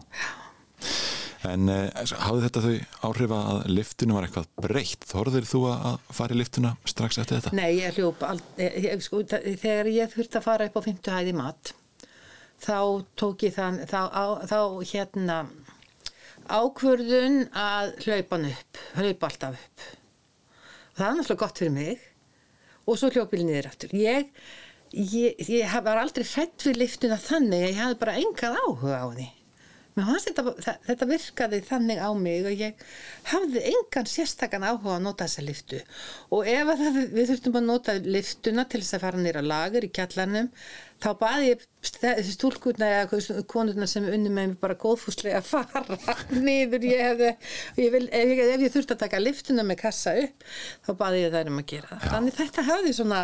[1.47, 1.87] En eh,
[2.19, 2.73] hafði þetta þau
[3.07, 5.05] áhrif að liftinu var eitthvað breytt?
[5.07, 7.53] Þorðir þú að fara í liftuna strax eftir þetta?
[7.55, 8.33] Nei, ég hljópa
[9.05, 11.71] sko, þegar ég þurfti að fara upp á 50 hæði mat
[12.59, 12.79] þá
[13.19, 14.59] tók ég þann, þá, á, þá
[14.91, 15.37] hérna
[16.49, 19.87] ákvörðun að hlaupa hann upp, hlaupa alltaf upp.
[20.99, 21.99] Það er náttúrulega gott fyrir mig
[22.83, 23.93] og svo hljópil niður aftur.
[23.95, 24.31] Ég,
[24.91, 29.07] ég, ég var aldrei hrætt við liftuna þannig að ég hafði bara engað áhuga á
[29.13, 29.27] því.
[29.99, 32.83] Mér fannst þetta, það, þetta virkaði þannig á mig og ég
[33.27, 35.79] hafði engan sérstakann áhuga að nota þessa liftu
[36.35, 39.87] og ef að það, við þurftum að nota liftuna til þess að fara nýra lagur
[39.87, 40.47] í kjallarnum
[41.03, 41.65] þá baði ég
[41.99, 47.31] þessi stúlkurna eða konurna sem unni með mér bara góðfúslega að fara niður ég hefði,
[47.83, 50.49] ég vil, ef, ég, ef ég þurfti að taka liftuna með kassa upp
[50.87, 52.11] þá baði ég þær um að gera það.
[52.15, 53.21] Þannig þetta hafði svona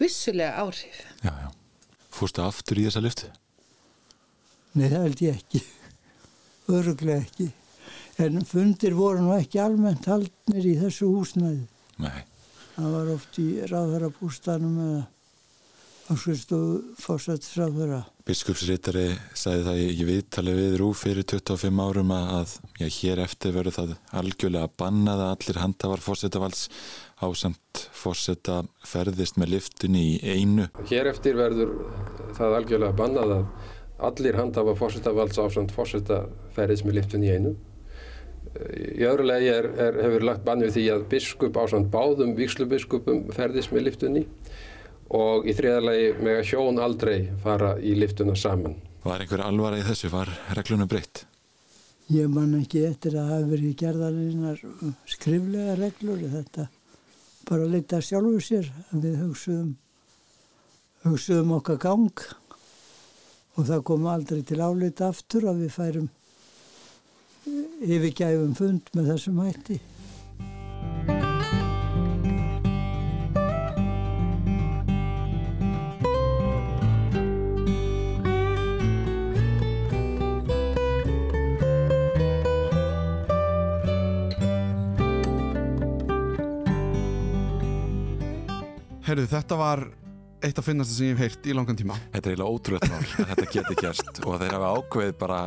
[0.00, 1.00] vissulega áhrif.
[1.22, 1.48] Já, já.
[2.14, 3.30] Fórstu aftur í þessa liftu?
[4.74, 5.62] Nei, það held ég ekki
[6.68, 7.50] öruglega ekki
[8.24, 11.64] en fundir voru nú ekki almennt haldnir í þessu húsnæði
[12.02, 12.22] Nei.
[12.76, 15.02] það var oft í ráðherrabústanum eða
[16.04, 19.06] á skrifstofu fórsættisráðherra Biskupsritari
[19.36, 23.90] sagði það ég viðtali við Rú fyrir 25 árum að já, hér eftir verður það
[24.20, 26.62] algjörlega að banna það allir handhafar fórsetavals
[27.20, 30.70] á samt fórseta ferðist með liftunni í einu.
[30.88, 31.74] Hér eftir verður
[32.38, 33.44] það algjörlega bannað að
[33.98, 36.24] allir handhafa fórsetavals ásamt fórseta
[36.56, 37.54] ferðis með liftun í einu.
[38.54, 43.24] Í öðru legi er, er, hefur lagt bann við því að biskup ásamt báðum vikslubbiskupum
[43.34, 44.24] ferðis með liftunni
[45.14, 48.76] og í þriðarlegi með að hjón aldrei fara í liftuna saman.
[49.04, 50.10] Var einhver alvara í þessu?
[50.12, 51.26] Var reglunum breytt?
[52.12, 54.58] Ég man ekki eftir að hafa verið gerðarinnar
[55.08, 56.68] skriflega reglur þetta
[57.48, 59.72] bara að leita sjálfu sér að við hugsuðum
[61.04, 62.24] hugsuðum okkar gang
[63.54, 66.12] og það kom aldrei til áleita aftur að við færum
[67.84, 69.80] yfirgæfum fund með þessum hætti.
[89.04, 89.82] Herðu, þetta var
[90.44, 91.96] eitt af finnasta sem ég hef heyrt í langan tíma.
[92.12, 95.40] Þetta er eiginlega ótrúlega mál að þetta geti gerst og þeir hafa ákveð bara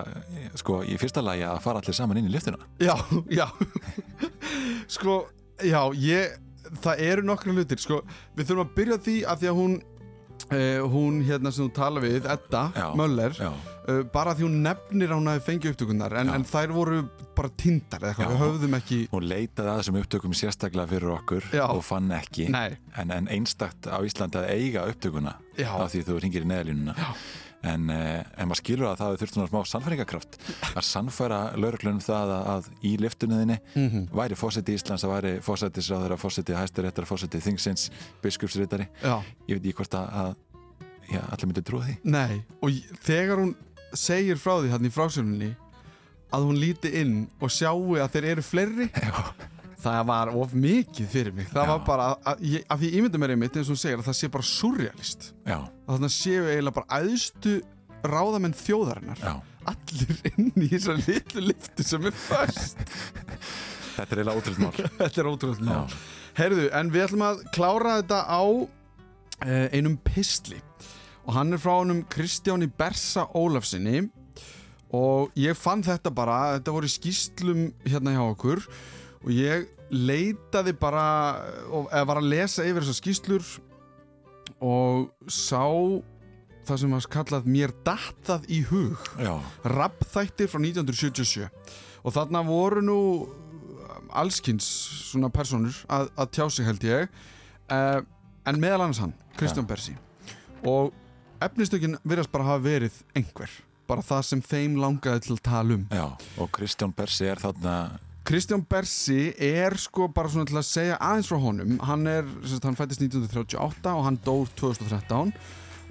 [0.58, 2.96] sko, í fyrsta lagi að fara allir saman inn í liftuna Já,
[3.30, 3.46] já.
[4.88, 5.20] Sko,
[5.62, 6.38] já, ég
[6.84, 8.02] það eru nokkru hlutir, sko.
[8.38, 9.78] Við þurfum að byrja því að því að hún
[10.48, 15.12] Uh, hún hérna sem þú tala við, Edda já, Möller uh, bara því hún nefnir
[15.12, 17.00] að hún hafi fengið upptökunar en, en þær voru
[17.38, 21.50] bara tindar eða eitthvað, við höfðum ekki Hún leitaði að þessum upptökum sérstaklega fyrir okkur
[21.52, 21.66] já.
[21.68, 22.48] og fann ekki.
[22.50, 25.70] En, en einstakt á Íslandi að eiga upptökuna já.
[25.76, 26.96] af því þú ringir í neðalínuna
[27.68, 30.40] en, uh, en maður skilur að það þurftur náttúrulega smá sannfæringakraft
[30.74, 34.10] að sannfæra lauruglunum það að, að í liftunniðinni mm -hmm.
[34.22, 37.90] væri fósetti Íslands að væri fósettisráður að fósetti hæsturéttar, fósetti þingsins
[38.24, 40.36] biskupsritari, ég veit ekki hvort að, að
[41.14, 43.56] já, allir myndi trúa því Nei, og þegar hún
[43.94, 45.54] segir frá því hann í frásögninni
[46.34, 48.90] að hún líti inn og sjáu að þeir eru fleiri.
[49.78, 51.50] það var of mikið fyrir mig.
[51.52, 51.72] Það já.
[51.72, 54.08] var bara, að, að, að því ég myndi mér einmitt eins og hún segir að
[54.10, 55.58] það sé bara surrealist já.
[55.60, 57.56] að þannig séu eiginlega bara aðstu
[58.08, 59.24] ráðamenn þjóðarinnar.
[59.68, 62.80] Allir inn í þessar litlu liftu sem er först
[63.98, 64.92] Þetta er eiginlega ótrúlega mál.
[65.02, 65.98] Þetta er ótrúlega mál.
[66.38, 70.60] Herðu, en við ætlum að klára þetta á uh, einum pistli.
[71.26, 74.06] Og hann er frá hannum Kristjáni Bersa Ólafsinni
[74.96, 78.62] og ég fann þetta bara, þetta voru skýslum hérna hjá okkur
[79.24, 81.06] og ég leitaði bara
[81.72, 83.50] og var að lesa yfir þessar skýslur
[84.64, 85.64] og sá
[86.68, 88.98] það sem var kallað mér dattað í hug.
[89.64, 91.48] Rappþættir frá 1977
[92.04, 93.00] og þarna voru nú
[94.18, 94.68] allskynns
[95.12, 97.20] svona personur að, að tjá sig held ég.
[97.68, 98.02] Uh,
[98.48, 99.96] en meðal annars hann, Kristján Bersi.
[100.68, 100.94] Og
[101.44, 103.52] efnistökin virðast bara hafa verið einhver.
[103.88, 105.86] Bara það sem þeim langaði til að tala um.
[105.92, 106.08] Já,
[106.42, 107.78] og Kristján Bersi er þarna
[108.28, 111.78] Kristján Bersi er sko bara svona til að segja aðeins frá honum.
[111.88, 115.32] Hann er, sérst, hann fættist 1938 og hann dór 2013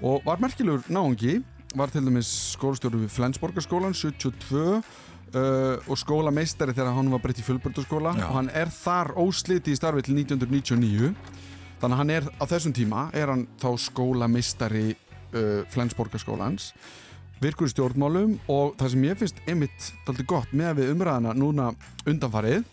[0.05, 1.39] og var merkilegur náðungi
[1.73, 4.81] var til dæmis skólastjóru við Flensborgarskólan 72
[5.35, 9.75] Uh, og skólameistari þegar hann var breytt í fullbördarskóla og hann er þar ósliti í
[9.75, 11.09] starfi til 1999
[11.81, 16.69] þannig að hann er á þessum tíma er hann þá skólameistari uh, Flensborgarskólans
[17.43, 21.69] virkur stjórnmálum og það sem ég finnst einmitt daldi gott með við umræðana núna
[22.07, 22.65] undanfarið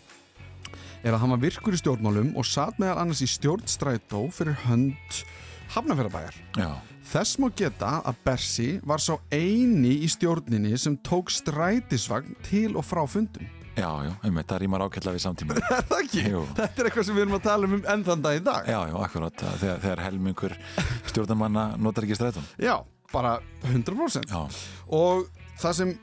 [1.05, 5.23] er að hann var virkur í stjórnmálum og satt meðal annars í stjórnstrætó fyrir hönd
[5.75, 6.69] Hafnarfjörðabæjar Já
[7.05, 12.85] Þess má geta að Bersi var sá eini í stjórninni sem tók strætisvagn til og
[12.87, 13.45] frá fundum.
[13.75, 15.57] Já, já, einmitt, það rýmar ákveðlega við samtíma.
[15.75, 16.23] Er það ekki?
[16.31, 16.41] Jú.
[16.57, 18.69] Þetta er eitthvað sem við erum að tala um enn þann dag í dag.
[18.71, 20.57] Já, já, akkurát, þegar, þegar helmingur
[21.11, 22.47] stjórnamanna notar ekki strætun.
[22.63, 22.75] Já,
[23.15, 24.41] bara 100% Já.
[24.91, 25.29] og
[25.61, 25.93] það sem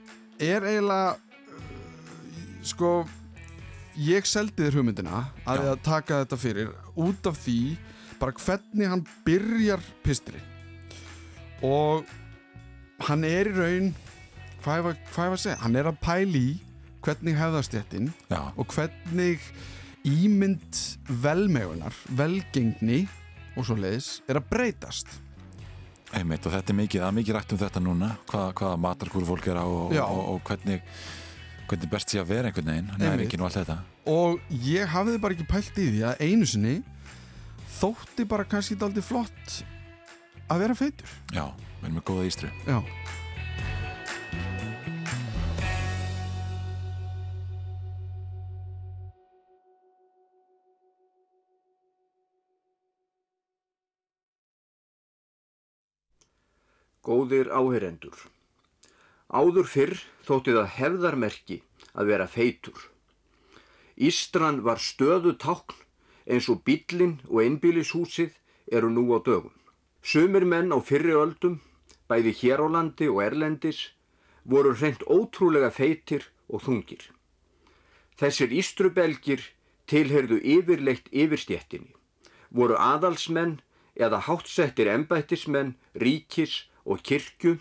[0.42, 1.66] er eiginlega uh,
[2.64, 2.92] sko
[4.00, 7.58] ég seldi þér hugmyndina að ég að taka þetta fyrir út af því
[8.22, 10.40] bara hvernig hann byrjar pistri
[11.62, 12.08] og
[13.08, 13.92] hann er í raun
[14.62, 16.52] hvað var, hvað var að segja, hann er að pæli í
[17.02, 19.42] hvernig hefðastjættin og hvernig
[20.06, 20.78] ímynd
[21.22, 23.04] velmegunar, velgengni
[23.58, 25.10] og svo leiðis er að breytast
[26.12, 29.28] Einmitt, og þetta er mikið, það er mikið rætt um þetta núna hvað, hvaða matarkúru
[29.30, 30.82] fólk er á og, og, og hvernig,
[31.70, 33.78] hvernig best sé að vera einhvern veginn, næringin og allt þetta.
[34.12, 36.76] Og ég hafði bara ekki pælt í því að einu sinni
[37.78, 39.58] þótti bara kannski daldið flott
[40.52, 41.18] að vera feitur.
[41.32, 41.46] Já,
[41.80, 42.78] við erum með góða ístru Já
[57.03, 58.14] Góðir áherendur.
[59.26, 61.57] Áður fyrr þótti það hefðarmerki
[61.98, 62.78] að vera feitur.
[63.98, 65.82] Ístran var stöðu tákn
[66.30, 68.38] eins og bíllinn og einbílishúsið
[68.70, 69.50] eru nú á dögum.
[70.03, 71.59] Sumir menn á fyrri öldum,
[72.07, 73.90] bæði hér á landi og erlendis,
[74.44, 77.03] voru hreint ótrúlega feitir og þungir.
[78.14, 79.42] Þessir ístrubelgir
[79.90, 81.94] tilherðu yfirleitt yfirstjettinni,
[82.50, 83.59] voru aðalsmenn
[83.98, 87.59] eða hátsettir embættismenn, ríkis og kirkju,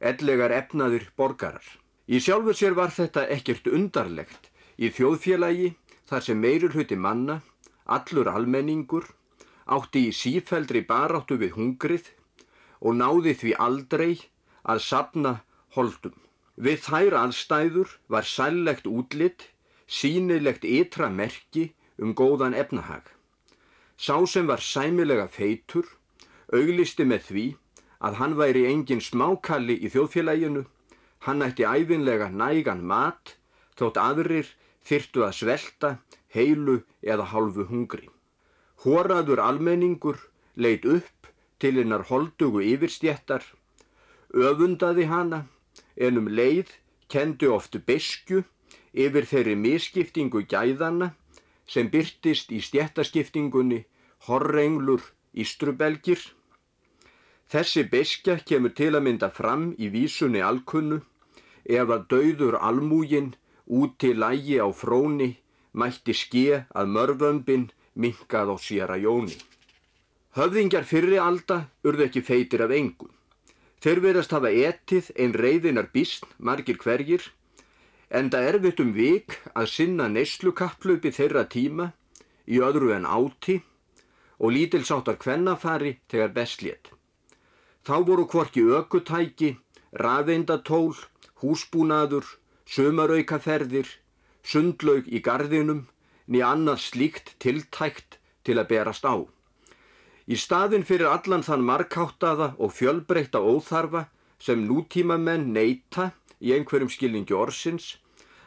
[0.00, 1.64] ellegar efnaðir borgarar.
[2.06, 5.72] Í sjálfur sér var þetta ekkert undarlegt í þjóðfélagi
[6.06, 7.40] þar sem meirur hluti manna,
[7.86, 9.08] allur almenningur,
[9.66, 12.12] átti í sífældri baráttu við hungrið
[12.80, 14.12] og náði því aldrei
[14.62, 15.32] að sapna
[15.74, 16.14] holdum.
[16.56, 19.50] Við þær aðstæður var sællegt útlitt,
[19.86, 23.04] sínilegt ytra merki um góðan efnahag.
[23.96, 25.86] Sá sem var sæmilega feitur,
[26.52, 27.46] auglisti með því
[28.00, 30.64] að hann væri engin smákalli í þjóðfélaginu,
[31.26, 33.36] hann ætti æfinlega nægan mat
[33.78, 34.52] þótt aðrir
[34.86, 35.90] þyrtu að svelta
[36.34, 38.08] heilu eða hálfu hungri.
[38.84, 40.18] Hóraður almenningur
[40.54, 43.42] leit upp til hennar holdugu yfirstjettar,
[44.32, 45.46] öfundaði hana
[45.96, 46.74] en um leið
[47.08, 48.42] kendi oftu besku
[48.92, 51.12] yfir þeirri miskiptingu gæðana
[51.66, 53.84] sem byrtist í stjettaskiptingunni
[54.28, 55.02] horrenglur
[55.34, 56.20] ístrubelgir.
[57.46, 61.00] Þessi beskja kemur til að mynda fram í vísunni alkunnu
[61.64, 63.34] ef að dauður almúgin
[63.66, 65.36] úti lægi á fróni
[65.72, 69.36] mætti ske að mörfömbin minkað á sér að jóni.
[70.36, 73.12] Höfðingjar fyrri alda urðu ekki feitir af engum.
[73.80, 77.30] Þeir verðast hafa etið ein reyðinar bísn margir hverjir
[78.10, 81.92] en það erfitt um vik að sinna neyslukapplupi þeirra tíma
[82.46, 83.60] í öðru en áti
[84.38, 86.95] og lítilsáttar kvennafari þegar bestlétt.
[87.86, 89.52] Þá voru hvorki ökutæki,
[89.94, 90.96] rafeindatól,
[91.38, 92.26] húsbúnaður,
[92.66, 93.86] sömaraukaferðir,
[94.42, 95.84] sundlaug í gardinum,
[96.26, 99.22] niður annað slíkt tiltækt til að berast á.
[100.26, 104.08] Í staðin fyrir allan þann markáttaða og fjölbreytta óþarfa
[104.42, 106.10] sem nútíma menn neyta
[106.42, 108.00] í einhverjum skilningi orsins,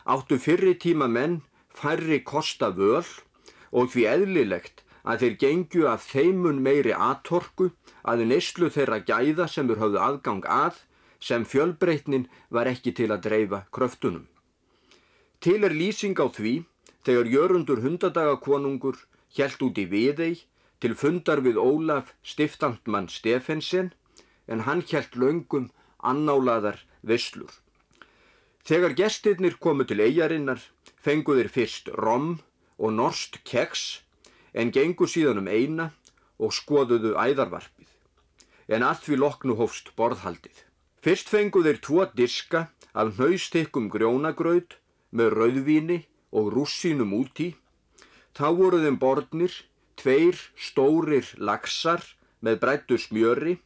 [0.04, 1.40] áttu fyrri tíma menn
[1.72, 3.08] færri kosta völ
[3.72, 7.72] og því eðlilegt að þeir gengju af þeimun meiri atorku
[8.04, 10.84] að neyslu þeirra gæða sem er höfðu aðgang að
[11.20, 14.28] sem fjölbreytnin var ekki til að dreifa kröftunum.
[15.40, 16.64] Til er lýsing á því
[17.08, 18.98] þegar Jörundur hundadagakonungur
[19.36, 20.44] hjælt út í viðei
[20.80, 23.94] til fundar við Ólaf stiftandmann Stefensen
[24.48, 25.70] en hann hjælt löngum
[26.00, 27.52] annálaðar veslur.
[28.64, 30.62] Þegar gestirnir komu til eigarinnar
[31.00, 32.40] fengu þeir fyrst rom
[32.78, 34.02] og norst keks
[34.54, 35.92] en gengu síðan um eina
[36.40, 37.88] og skoðuðu æðarvarpið.
[38.70, 40.66] En að því loknu hófst borðhaldið.
[41.04, 44.78] Fyrst fengu þeir tvo diska af hnaustikkum grjónagraut
[45.12, 46.00] með rauðvíni
[46.36, 47.54] og rússínum úti.
[48.36, 49.56] Þá voru þeim borðnir
[50.00, 52.04] tveir stórir laxar
[52.46, 53.58] með brættu smjöri,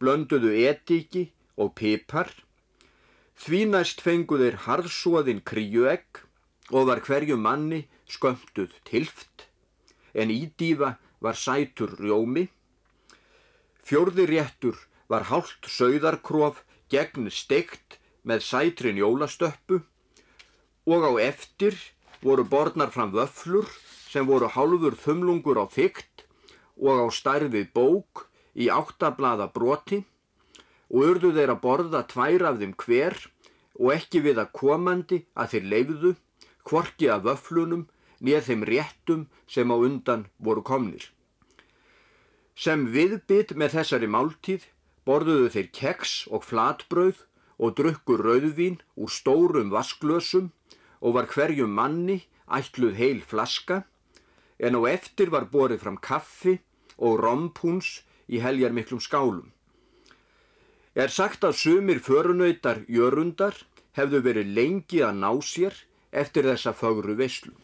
[0.00, 2.32] blönduðu etiki og pipar.
[3.38, 6.24] Því næst fengu þeir harðsóðin kríuegg
[6.72, 9.48] og var hverju manni skömmtuð tilft,
[10.14, 12.48] en ídífa var sætur rjómi.
[13.82, 14.76] Fjórði réttur
[15.08, 19.82] var hálft sögðarkrof gegn steikt með sætrin jólastöppu
[20.86, 21.76] og á eftir
[22.22, 23.66] voru borðnar fram vöflur
[24.12, 26.26] sem voru hálfur þumlungur á þygt
[26.78, 30.02] og á stærfið bók í áttablaða broti
[30.92, 33.16] og urðu þeir að borða tvær af þeim hver
[33.80, 36.12] og ekki við að komandi að þeir leifðu,
[36.68, 37.86] hvorki af vöflunum
[38.22, 41.10] nýð þeim réttum sem á undan voru komnir.
[42.54, 44.66] Sem viðbytt með þessari máltíð
[45.08, 47.24] borðuðu þeir keks og flatbrauð
[47.58, 50.52] og drukkur rauðvín úr stórum vasklösum
[51.02, 53.82] og var hverjum manni ætluð heil flaska
[54.62, 56.60] en á eftir var borið fram kaffi
[56.98, 59.50] og rompúns í heljar miklum skálum.
[60.94, 63.56] Er sagt að sumir förunautar jörundar
[63.96, 65.74] hefðu verið lengi að ná sér
[66.12, 67.54] eftir þessa fögru veislu.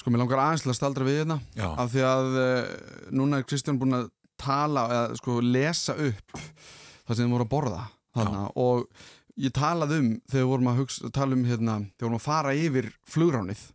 [0.00, 1.68] Sko, mér langar aðeins til að staldra við hérna Já.
[1.68, 2.68] af því að uh,
[3.12, 4.06] núna er Kristján búin að
[4.40, 7.82] tala, eða sko lesa upp það sem þið voru að borða
[8.16, 8.86] þarna og
[9.40, 12.24] ég talaði um þegar við vorum að hugsa, tala um hérna þegar við vorum að
[12.24, 13.66] fara yfir flugránið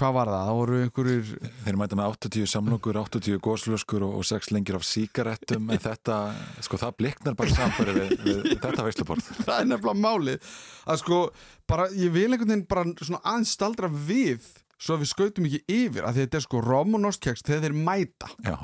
[0.00, 0.46] hvað var það?
[0.46, 1.30] Það voru einhverjir
[1.64, 6.18] Þeir mæta með 80 samlokur, 80 góslöskur og, og 6 lengir af síkarettum en þetta,
[6.64, 10.50] sko það bliknar bara samfæri við, við þetta veisluborð það er nefnilega málið
[10.86, 11.20] að sko,
[11.68, 14.46] bara, ég vil einhvern veginn bara svona aðeins staldra við
[14.80, 17.76] svo að við skautum ekki yfir að þetta er sko rom og norskkeks þegar þeir
[17.88, 18.30] mæta.
[18.46, 18.56] Já.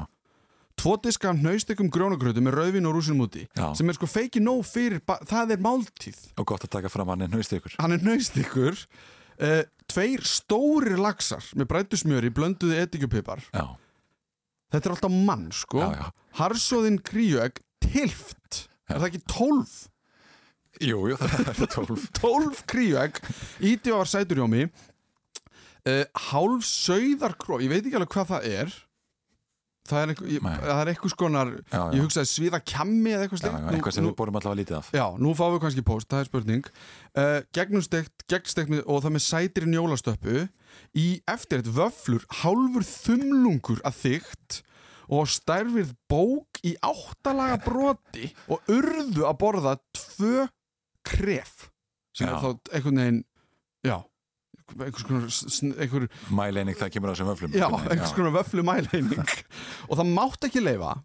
[0.76, 3.70] tvo diska hnaustökum grjónagrötu með rauðvin og rúsinum úti Já.
[3.78, 6.18] sem er sko feiki nóg fyrir, það er máltíð.
[6.36, 11.00] Og gott að taka fram hann en hausti ykkur hann er hnaustökur uh, tveir stórir
[11.00, 13.66] laxar með brættusmjöri blönduði etikjupipar Já.
[14.74, 15.80] þetta er alltaf mann sko.
[15.80, 16.10] Já, já.
[16.42, 18.66] harsóðin kríuegg tilft.
[18.88, 19.76] Er það ekki tólf?
[20.84, 22.04] Jú, jú, það er tólf.
[22.20, 23.16] Tólf kríuegg.
[23.64, 24.68] Íti var sætur hjá mig
[25.86, 28.76] uh, hálf sögðarkró ég veit ekki alveg hvað það er.
[29.86, 31.82] Það er, einhver, ég, það er eitthvað skonar Já, já.
[31.94, 34.88] ég hugsaði svíða kjammi eða eitthvað Nú- eitthvað sem nú- við borum allavega lítið af.
[34.98, 36.70] Já, nú fáum við kannski post, það er spurning.
[37.14, 40.48] Uh, Gegnumstekt, gegnstekt og það með sætir njólastöppu.
[40.98, 44.58] Í eftir þetta vöflur hálfur þumlungur að þygt
[45.06, 50.48] og stærfið bók í áttalaga broti og urðu að borða tvö
[51.06, 51.68] kref.
[52.10, 52.34] Sem Já.
[52.34, 53.22] er þá einhvern veginn
[53.86, 54.00] já,
[54.74, 55.26] einhvers konar
[55.82, 59.36] einhver, Mæleining það kemur á þessum vöflum já, einhvers konar vöflu mæleining
[59.88, 60.96] og það mátt ekki leifa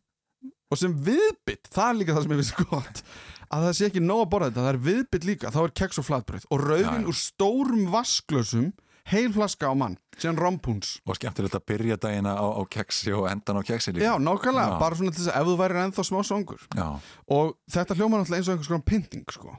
[0.71, 3.03] og sem viðbytt, það er líka það sem ég finnst gott
[3.51, 6.01] að það sé ekki nóg að borða þetta, það er viðbytt líka þá er keks
[6.01, 8.71] og flatbröð og rauðin úr stórum vasklösum
[9.09, 10.93] heil flaska á mann, síðan rompúns.
[11.09, 14.05] Og skemmtilegt að byrja dagina á, á keksi og endan á keksi líka.
[14.05, 16.87] Já, nákvæmlega, bara svona til þess að ef þú værir ennþá smá songur Já.
[17.35, 19.55] og þetta hljóma náttúrulega eins og einhvers konar pynting sko.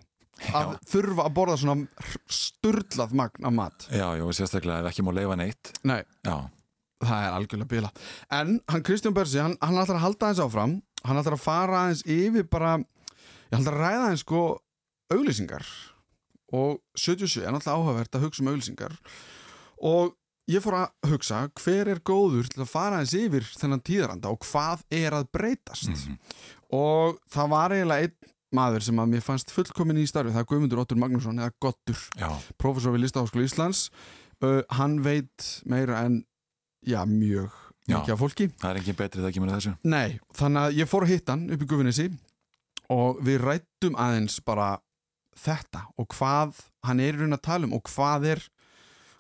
[0.51, 3.87] Að þurfa að borða svona sturlað magn af mat.
[3.93, 5.73] Já, já, sérstaklega ef ekki má leifa neitt.
[5.89, 6.37] Nei, Já,
[7.03, 7.93] það er algjörlega bila.
[8.31, 10.75] En hann Kristján Bersi, hann, hann ætlar að halda aðeins áfram.
[11.03, 12.77] Hann ætlar að fara aðeins yfir bara
[13.53, 14.43] Ég ætlar að ræða aðeins sko
[15.13, 15.67] auglýsingar.
[16.57, 18.95] Og 77 er náttúrulega áhugavert að hugsa um auglýsingar.
[19.85, 20.15] Og
[20.51, 24.47] ég fór að hugsa hver er góður til að fara aðeins yfir þennan tíðaranda og
[24.49, 26.07] hvað er að breytast?
[26.73, 30.49] Og það var eiginlega einn maður sem að mér fannst fullkomin í starfi það er
[30.51, 32.29] Guðmundur Ottur Magnússon eða Gottur Já.
[32.61, 33.87] professor við Listaháskóla Íslands.
[34.43, 36.23] Uh, hann veit meira en
[36.83, 37.53] já, mjög
[37.89, 38.49] mikið af fólki.
[38.61, 39.75] Það er engin betri það kemur að þessu.
[39.87, 42.09] Nei, þannig að ég fór að hitta hann upp í Guðvinnesi
[42.93, 44.69] og við rættum aðeins bara
[45.39, 48.43] þetta og hvað hann er í raun að tala um og hvað er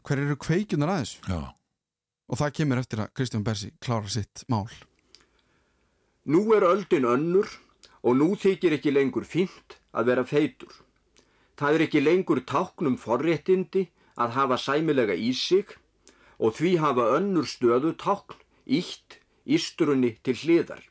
[0.06, 1.38] hver eru kveikjunar aðeins Já.
[2.28, 4.66] og það kemur eftir að Kristján Bersi klára sitt mál.
[6.26, 7.48] Nú er öldin önnur
[8.02, 10.72] og nú þykir ekki lengur fínt að vera feitur.
[11.56, 13.88] Það er ekki lengur táknum forréttindi
[14.18, 15.76] að hafa sæmilega í sig
[16.42, 20.82] og því hafa önnur stöðu tákn ítt ístrunni til hliðar.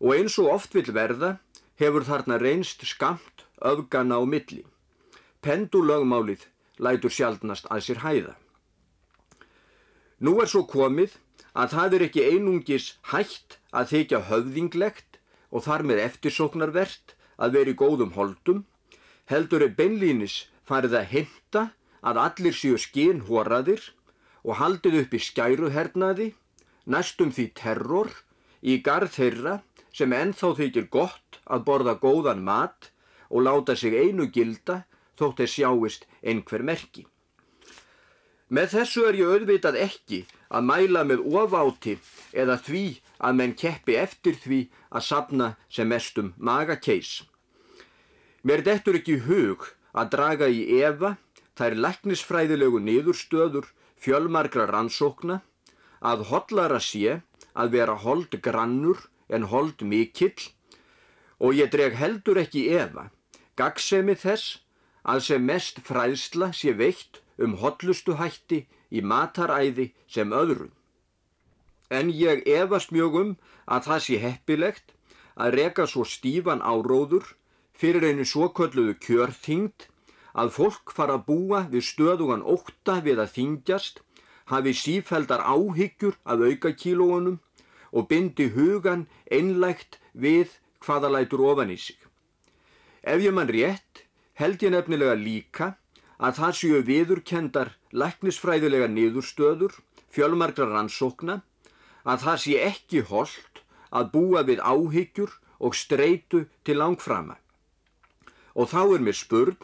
[0.00, 1.38] Og eins og oft vil verða
[1.80, 4.64] hefur þarna reynst skamt öfgana á milli.
[5.44, 6.48] Pendulögmálið
[6.80, 8.34] lætur sjaldnast að sér hæða.
[10.24, 11.18] Nú er svo komið
[11.52, 15.13] að það er ekki einungis hægt að þykja höfðinglegt
[15.54, 18.64] og þar með eftirsóknarvert að vera í góðum holdum,
[19.30, 21.62] heldur er beinlínis farið að heimta
[22.04, 23.92] að allir séu skínhoraðir
[24.44, 26.28] og haldið upp í skæruhernaði,
[26.84, 28.10] næstum því terror,
[28.60, 29.60] í garð þeirra
[29.94, 32.90] sem ennþá þykir gott að borða góðan mat
[33.30, 34.82] og láta sig einu gilda
[35.18, 37.06] þótt þeir sjáist einhver merki.
[38.54, 40.18] Með þessu er ég auðvitað ekki
[40.54, 41.94] að mæla með ofáti
[42.42, 42.82] eða því
[43.26, 44.58] að menn keppi eftir því
[44.94, 47.24] að sapna sem mestum magakeis.
[48.46, 49.64] Mér dettur ekki hug
[49.96, 51.16] að draga í efa
[51.58, 53.66] þær læknisfræðilegu niðurstöður
[54.04, 55.40] fjölmargra rannsókna
[56.04, 57.18] að hollara sé
[57.58, 60.50] að vera hold grannur en hold mikill
[61.42, 63.08] og ég dreg heldur ekki efa
[63.58, 64.60] gagsemi þess
[65.02, 70.70] að sem mest fræðsla sé veitt um hollustuhætti í mataræði sem öðru.
[71.90, 73.32] En ég efast mjög um
[73.66, 74.94] að það sé heppilegt
[75.34, 77.34] að reka svo stífan áróður
[77.74, 79.88] fyrir einu svokölluðu kjörþyngd
[80.34, 84.00] að fólk fara að búa við stöðugan ótta við að þyngjast,
[84.50, 87.38] hafi sífældar áhyggjur af aukakílóunum
[87.94, 91.96] og bindi hugan einlægt við hvaða lætur ofan í sig.
[93.02, 94.04] Ef ég mann rétt
[94.34, 95.74] held ég nefnilega líka
[96.18, 99.74] að það séu viðurkendar læknisfræðilega niðurstöður,
[100.14, 101.40] fjölmargra rannsókna,
[102.04, 105.32] að það sé ekki holdt að búa við áhyggjur
[105.64, 107.38] og streitu til langframa.
[108.54, 109.56] Og þá er mér spurn,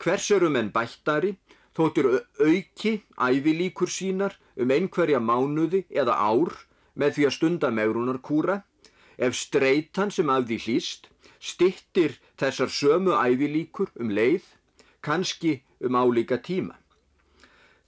[0.00, 1.36] hvers eru menn bættari,
[1.76, 2.08] þóttir
[2.40, 6.52] auki ævilíkur sínar um einhverja mánuði eða ár
[6.94, 8.62] með því að stunda megrunarkúra,
[9.16, 11.08] ef streitan sem af því hlýst
[11.42, 14.44] stittir þessar sömu ævilíkur um leið,
[15.02, 16.78] kannski um álíka tíma.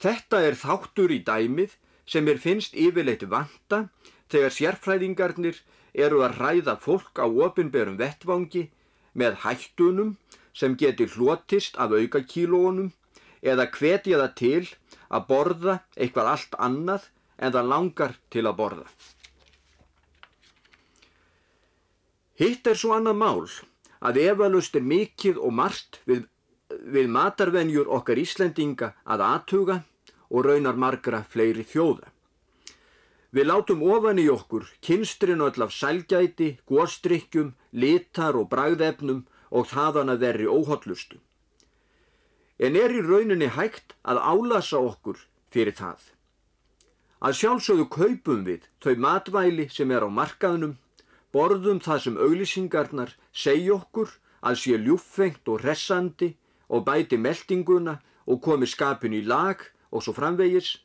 [0.02, 1.76] Þetta er þáttur í dæmið
[2.06, 3.88] sem er finnst yfirleitt vanta
[4.32, 5.60] þegar sérfræðingarnir
[5.94, 8.66] eru að ræða fólk á opinberum vettvangi
[9.14, 10.16] með hættunum
[10.54, 12.92] sem geti hlotist af aukakílónum
[13.42, 14.64] eða hvetja það til
[15.08, 18.86] að borða eitthvað allt annað en það langar til að borða.
[22.34, 23.44] Hitt er svo annað mál
[24.04, 26.24] að efalust er mikið og margt við,
[26.70, 29.82] við matarvenjur okkar Íslendinga að aðtuga
[30.30, 32.10] og raunar margra fleiri þjóða.
[33.34, 40.12] Við látum ofan í okkur kynstrin öll af sælgæti, góstrykkjum, litar og bragðefnum og þaðan
[40.14, 41.18] að verri óhóllustu.
[42.58, 45.18] En er í rauninni hægt að álasa okkur
[45.50, 45.98] fyrir það?
[47.24, 50.76] Að sjálfsögðu kaupum við þau matvæli sem er á markaðnum,
[51.34, 54.14] borðum það sem auglýsingarnar segja okkur
[54.46, 56.34] að sé ljúffengt og hressandi
[56.68, 59.60] og bæti meldinguna og komi skapin í lag
[59.90, 60.78] og svo framvegis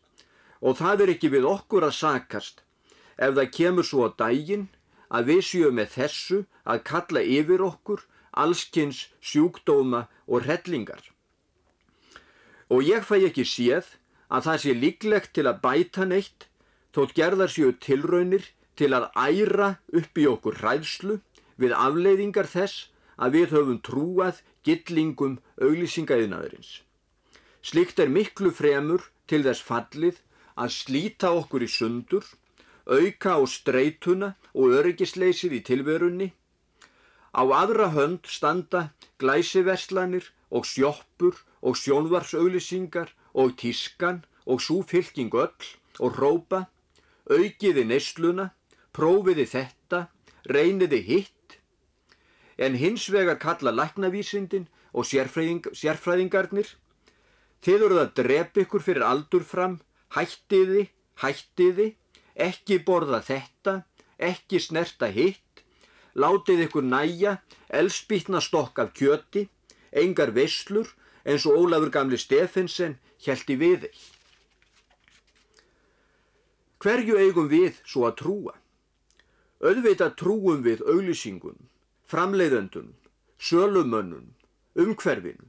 [0.61, 2.63] og það er ekki við okkur að sakast
[3.17, 4.67] ef það kemur svo á dægin
[5.09, 8.03] að við séum með þessu að kalla yfir okkur
[8.39, 11.01] allskynns sjúkdóma og hrellingar.
[12.69, 13.95] Og ég fæ ekki séð
[14.30, 16.45] að það sé líklegt til að bæta neitt
[16.93, 18.45] þótt gerðar séu tilraunir
[18.77, 19.69] til að æra
[19.99, 21.19] upp í okkur hræðslu
[21.59, 22.89] við afleiðingar þess
[23.20, 26.82] að við höfum trúað gillingum auglýsingaðinaðurins.
[27.61, 30.22] Slikt er miklu fremur til þess fallið
[30.59, 32.26] að slíta okkur í sundur,
[32.88, 36.30] auka á streytuna og öryggisleysið í tilverunni.
[37.36, 38.89] Á aðra hönd standa
[39.22, 45.67] glæsiverslanir og sjoppur og sjónvarsauðlýsingar og tískan og súfylking öll
[45.99, 46.65] og rópa,
[47.30, 48.49] aukiði neysluna,
[48.95, 50.07] prófiði þetta,
[50.49, 51.36] reyniði hitt,
[52.60, 56.68] en hins vegar kalla læknavísindin og sérfræðing, sérfræðingarnir,
[57.64, 59.80] þið eruð að drepa ykkur fyrir aldur fram,
[60.16, 60.89] hættiði,
[61.24, 61.93] hættiði,
[62.36, 63.84] ekki borða þetta,
[64.20, 65.64] ekki snerta hitt,
[66.20, 67.38] látið ykkur næja,
[67.70, 69.47] elspýtna stokk af kjöti,
[69.91, 70.91] engar veslur
[71.24, 73.99] eins og Ólafur gamli Stefensen hjælti við þeir.
[76.80, 78.53] Hverju eigum við svo að trúa?
[79.60, 81.57] Öðvita trúum við auglýsingun,
[82.10, 82.95] framleiðendun,
[83.38, 84.34] sölumönnun,
[84.74, 85.45] umhverfinu.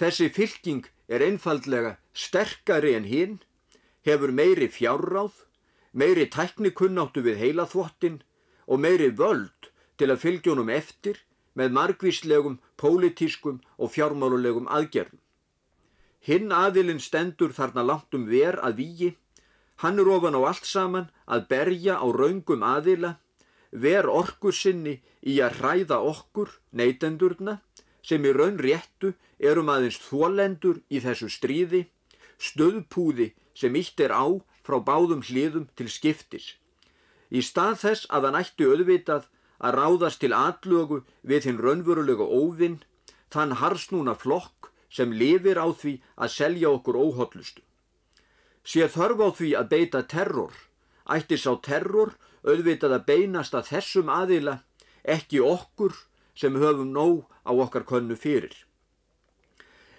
[0.00, 3.38] Þessi fylking er einfaldlega sterkari en hinn,
[4.02, 5.44] hefur meiri fjárráð,
[5.92, 8.20] meiri tæknikunnáttu við heilaþvottin
[8.66, 11.22] og meiri völd til að fylgjónum eftir
[11.54, 15.18] með margvíslegum, pólitískum og fjármálulegum aðgerðum.
[16.20, 19.10] Hinn aðilinn stendur þarna langt um ver að vígi,
[19.82, 23.16] hann er ofan á allt saman að berja á raungum aðila,
[23.70, 27.60] ver orkur sinni í að hræða okkur, neytendurna,
[28.02, 31.86] sem í raun réttu erum aðeins þólendur í þessu stríði,
[32.38, 34.26] stöðpúði sem ítt er á
[34.64, 36.56] frá báðum hliðum til skiptis.
[37.30, 39.28] Í stað þess að hann ætti auðvitað
[39.60, 42.80] að ráðast til atlögu við hinn raunverulega óvinn,
[43.30, 47.62] þann harsnúna flokk sem lifir á því að selja okkur óhóllustu.
[48.64, 50.52] Sér þörf á því að beita terror,
[51.16, 52.14] ætti sá terror
[52.46, 54.60] auðvitað að beinast að þessum aðila,
[55.04, 55.94] ekki okkur
[56.34, 58.54] sem höfum nóg á okkar könnu fyrir.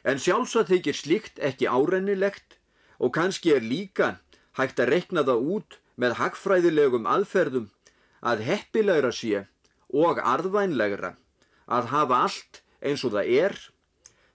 [0.04, 2.58] En sjálfsagt þykir slíkt ekki árennilegt
[2.98, 4.16] og kannski er líka
[4.58, 7.68] hægt að rekna það út með hagfræðilegum aðferðum
[8.22, 9.46] að heppilegra sé
[9.94, 11.16] og arðvænlegra
[11.68, 13.58] að hafa allt eins og það er,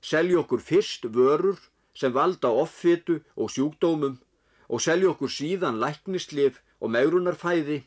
[0.01, 1.59] selja okkur fyrst vörur
[1.97, 4.18] sem valda offitu og sjúkdómum
[4.68, 7.83] og selja okkur síðan læknislif og megrunarfæði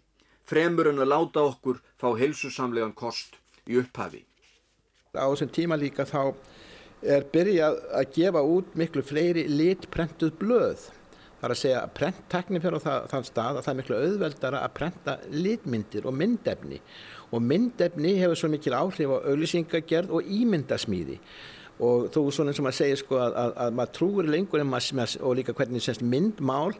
[0.49, 3.37] fremur en að láta okkur fá heilsusamlegan kost
[3.69, 4.23] í upphafi.
[5.13, 6.33] Á þessum tíma líka þá
[7.01, 10.87] er byrjað að gefa út miklu fleiri litprentuð blöð.
[11.39, 14.63] Það er að segja að prenttekni fyrir það, þann stað að það er miklu auðveldara
[14.65, 16.81] að prenta litmyndir og myndefni
[17.29, 21.19] og myndefni hefur svo mikil áhrif á auðlýsingagerð og ímyndasmíði
[21.79, 24.71] og þú svona eins og maður segir sko að, að, að maður trúir lengur en
[24.71, 26.73] maður og líka hvernig semst myndmál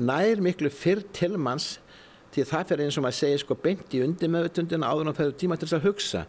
[0.00, 1.76] nær miklu fyrr til manns
[2.34, 5.38] því það fer eins og maður segir sko beint í undir meðutundina áður það fer
[5.42, 6.24] tíma til þess að hugsa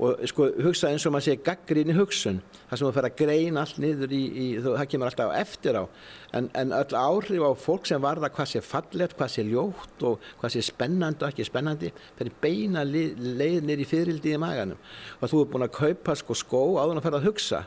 [0.00, 2.40] og sko hugsa eins og maður segir gaggríni hugsun
[2.72, 5.84] það sem þú fer að greina allt niður í, í það kemur alltaf eftir á.
[6.32, 10.24] En, en öll áhrif á fólk sem varða hvað sé fallet, hvað sé ljótt og
[10.40, 14.80] hvað sé spennandi og ekki spennandi fer beina leið nýr í fyririldi í maganum.
[15.20, 17.62] Og þú er búin að kaupa sko skó áður að fer að hugsa.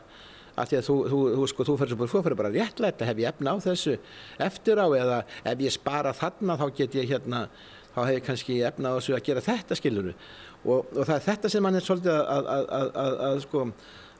[0.56, 3.30] Af því að þú, þú, þú, sko, þú fyrir, fyrir bara réttlætt að hef ég
[3.30, 3.96] efna á þessu
[4.40, 5.18] eftir á eða
[5.52, 7.42] ef ég spara þarna þá get ég hérna
[7.92, 10.14] þá hef ég kannski efna á þessu að gera þetta skiluru
[10.66, 13.64] og, og það er þetta sem hann er svolítið að, að, að, að sko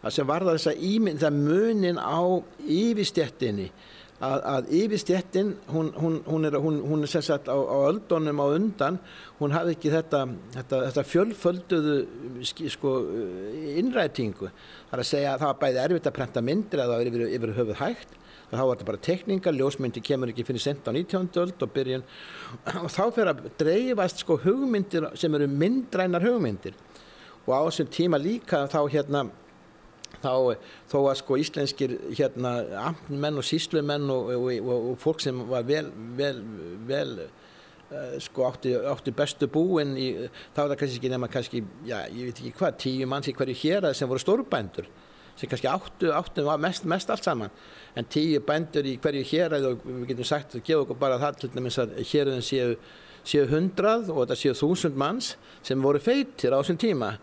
[0.06, 2.20] að sem varða ímynd, það munin á
[2.62, 3.70] yfirstjettinni
[4.16, 8.98] að, að yfirstjettin hún, hún, hún er, hún er sérsagt á, á öldunum á undan
[9.40, 10.22] hún hafði ekki þetta,
[10.54, 11.96] þetta, þetta fjölfölduðu
[12.72, 12.94] sko,
[13.76, 14.48] innrætingu.
[14.88, 17.10] Það er að segja að það var bæði erfitt að prenta myndir að það var
[17.10, 18.16] yfir, yfir höfuð hægt
[18.50, 21.30] þá var þetta bara tekningar, ljósmyndi kemur ekki fyrir sent á 19.
[21.42, 22.04] öld og byrjun
[22.84, 26.76] og þá fyrir að dreifast sko hugmyndir sem eru myndrænar hugmyndir
[27.46, 29.24] og á þessum tíma líka þá hérna
[30.22, 30.30] þá
[30.90, 32.52] þó að sko íslenskir hérna
[32.88, 36.40] amtmenn og síslumenn og, og, og, og fólk sem var vel, vel,
[36.88, 40.12] vel uh, sko átti, átti bestu búin í,
[40.54, 43.36] þá var það kannski ekki nema kannski, já ég veit ekki hvað, tíu manns í
[43.36, 44.90] hverju hér sem voru stórbændur
[45.36, 47.50] sem kannski áttu, áttu mest, mest allt saman.
[47.96, 51.52] En tíu bændur í hverju hér og við getum sagt, gefa okkur bara það til
[51.54, 52.76] dæmis að hérðin séu
[53.26, 55.34] séu hundrað og þetta séu þúsund manns
[55.66, 57.16] sem voru feitir á þessum tíma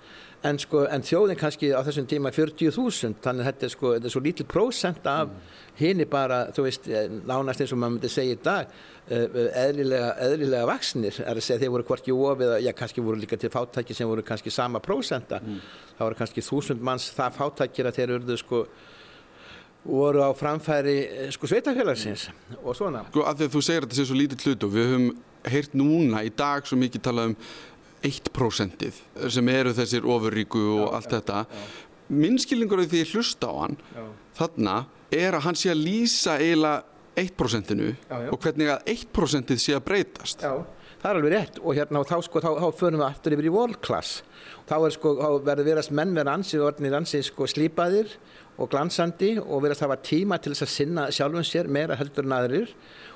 [0.48, 4.10] en, sko, en þjóðin kannski á þessum tíma 40.000 þannig að þetta er, sko, þetta
[4.10, 5.52] er svo lítil prósent af mm.
[5.80, 8.74] hini bara, þú veist, eh, nánast eins og maður myndi segja í dag
[9.08, 13.40] eh, eðlilega, eðlilega vaksnir er að segja þeir voru hvorki ofið, já kannski voru líka
[13.40, 15.62] til fátæki sem voru kannski sama prósenta mm.
[15.98, 18.66] það voru kannski þúsund manns það fátækir að þeir urðu sko
[19.84, 22.30] voru á framfæri eh, sko sveitafélagsins
[22.64, 24.76] og svona Sko að því að þú segir að þetta sé svo lítið hlut og
[24.76, 25.14] við höfum
[25.52, 27.38] heyrt núna í dag svo mikið talað um
[28.04, 28.90] 1%
[29.34, 31.44] sem eru þessir ofurríku og já, allt já, þetta.
[32.14, 34.04] minnskilningur af því að hlusta á hann já.
[34.40, 34.76] þarna
[35.14, 36.84] er að hann sé að lýsa eiginlega
[37.20, 37.92] 1%inu
[38.32, 40.42] og hvernig að 1% sé að breytast.
[40.42, 40.64] Já,
[41.02, 43.50] það er alveg rétt og hérna og þá sko, þá, þá förum við aftur yfir
[43.50, 44.24] í world class.
[44.70, 48.16] Þá, sko, þá verður verðast menn verða ansið og orðinir ansið sko slípaðir
[48.58, 52.38] og glansandi og verðast hafa tíma til þess að sinna sjálfum sér meira heldur en
[52.40, 52.74] aðrir.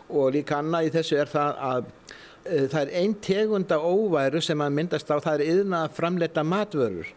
[0.08, 1.90] Og líka annað í þessu er það að
[2.72, 7.12] það er einn tegunda óværu sem að myndast á, það er yðna að framleita matvörur.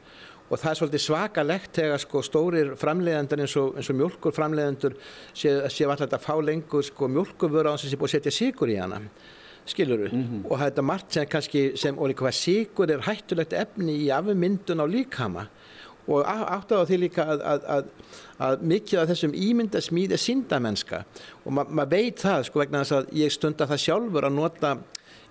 [0.51, 4.97] Og það er svolítið svakalegt þegar sko stórir framleiðendur eins og, og mjölkur framleiðendur
[5.31, 8.35] séu sé alltaf að fá lengur sko mjölkuvöru á þess að sé búið að setja
[8.35, 8.99] síkur í hana.
[9.70, 10.43] Skiluru mm -hmm.
[10.51, 13.95] og það er þetta margt sem kannski sem og líka hvað síkur er hættulegt efni
[14.07, 15.47] í afmyndun á líkama.
[16.09, 17.85] Og átt á því líka að, að, að,
[18.39, 21.04] að mikið af þessum ímyndasmíð er síndamennska
[21.45, 24.79] og ma maður veit það sko vegna þess að ég stunda það sjálfur að nota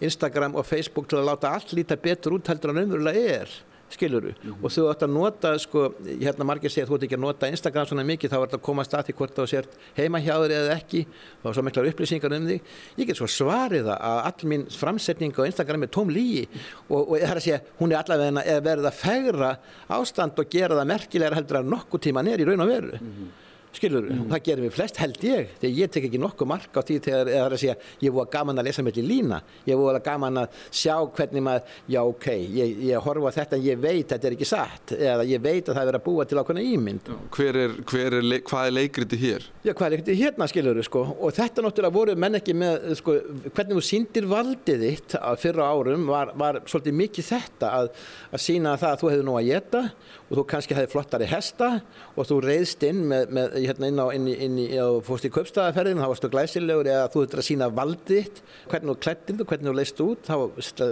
[0.02, 3.58] Instagram og Facebook til að láta allt líta betur út heldur en umverulega er
[3.90, 4.64] skiluru mm -hmm.
[4.64, 7.48] og þú ætti að nota sko, hérna margir segja að þú ætti ekki að nota
[7.48, 10.36] Instagram svona mikið þá er þetta að koma að til hvort þá sért heima hjá
[10.42, 11.08] þér eða ekki
[11.44, 12.62] er svo miklar upplýsingar um þig.
[12.98, 16.48] Ég get svo svarið það að all mín framsetning á Instagram er tóm lígi
[16.90, 19.58] og, og það er að segja hún er allavega verða að fegra
[19.88, 22.98] ástand og gera það merkilegar heldur að nokkuð tíma er í raun og veru.
[23.02, 24.26] Mm -hmm skilur, mm.
[24.32, 27.30] það gerum við flest held ég þegar ég tek ekki nokkuð mark á því þegar
[27.30, 27.76] það er að segja
[28.06, 32.00] ég voru gaman að lesa mellir lína ég voru gaman að sjá hvernig maður já
[32.02, 32.28] ok,
[32.58, 35.78] ég, ég horfa þetta en ég veit þetta er ekki satt eða ég veit að
[35.78, 39.22] það er verið að búa til ákveðna ímynd hver er, hver er, hvað er leikriti
[39.22, 39.48] hér?
[39.64, 43.18] Já, hvað er leikriti hérna skilur sko og þetta náttúrulega voru menn ekki með sko,
[43.54, 47.92] hvernig þú síndir valdið þitt að fyrra árum var, var svolítið mikið þetta að,
[48.34, 49.84] að sína það að þú hefði nú að geta
[50.30, 51.70] og þú kannski hefði flottari hesta
[52.16, 55.28] og þú reyðst inn með, með hérna inn á, inn í, inn í, á fórst
[55.28, 58.42] í kaupstæðaferðin, þá varstu glæsilegur eða þú þurftir að sína valdið,
[58.72, 60.36] hvernig þú klættir þú, hvernig þú leist út, þá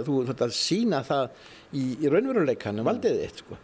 [0.06, 1.42] þú þurftir að sína það
[1.72, 3.58] í, í raunveruleikanum valdið þitt, sko.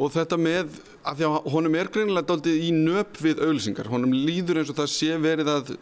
[0.00, 4.14] Og þetta með, af því að honum er greinilega doldið í nöp við auðlýsingar, honum
[4.16, 5.74] líður eins og það sé verið að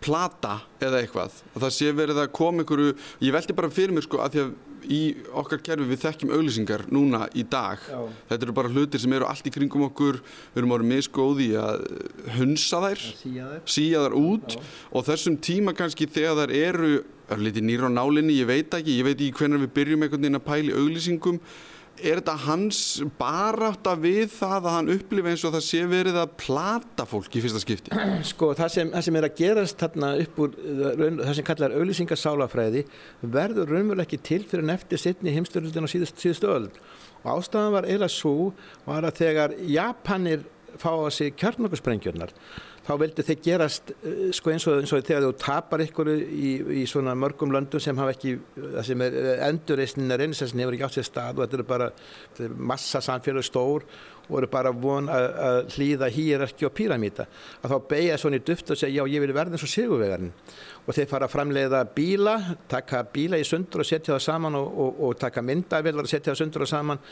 [0.00, 2.92] plata eða eitthvað, að það sé verið að koma einhverju,
[3.26, 4.52] ég veldi bara fyrir mér sko að því að
[4.88, 5.00] í
[5.42, 8.00] okkar kerfi við þekkjum auglýsingar núna í dag Já.
[8.30, 11.86] þetta eru bara hlutir sem eru allt í kringum okkur við erum árið miskóði að
[12.38, 13.04] hunsa þær
[13.68, 14.62] síja þær út Já.
[14.92, 16.92] og þessum tíma kannski þegar þær eru,
[17.30, 20.24] eru litið nýra á nálinni, ég veit ekki ég veit ekki hvernig við byrjum einhvern
[20.24, 21.42] veginn að pæli auglýsingum
[22.00, 22.80] er þetta hans
[23.18, 27.42] baráta við það að hann upplifa eins og það sé verið að plata fólk í
[27.44, 27.94] fyrsta skipti?
[28.30, 30.56] Sko það sem, það sem er að gerast þarna upp úr
[31.20, 32.84] það sem kallar auðlýsingarsálafræði
[33.36, 36.70] verður raunveruleg ekki til fyrir en eftir sittni heimstöldin á síðust, síðustu öll
[37.20, 38.50] og ástæðan var eða svo
[38.86, 40.46] var að þegar Japanir
[40.80, 42.32] fá á sig kjarnokkursprengjurnar
[42.90, 46.52] þá vildu þeir gerast uh, sko eins og, eins og þegar þú tapar ykkur í,
[46.82, 50.76] í svona mörgum löndum sem hafa ekki, það sem er endurreysnin er eins sem hefur
[50.76, 51.92] ekki átt sér stað og þetta eru bara
[52.40, 53.86] er massa samfélag stór
[54.30, 57.26] og eru bara von að, hlýða hýrarki og píramíta
[57.60, 60.30] að þá beigja svona í duft og segja já ég vil verða eins og sigurvegarinn.
[60.86, 62.36] Og þeir fara að framleiða bíla
[62.70, 66.32] taka bíla í sundur og setja það saman og, og, og taka myndavillar og setja
[66.32, 67.02] það sundur og saman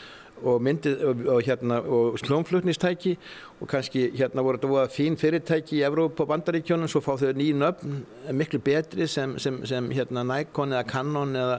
[0.43, 3.17] og myndið og, og hérna og slónflutnistæki
[3.59, 7.65] og kannski hérna voru þetta fín fyrirtæki í Evrópa og Bandaríkjónum svo fá þau nýjum
[7.67, 7.97] öfn
[8.31, 11.57] miklu betri sem, sem, sem hérna Nikon eða Canon eða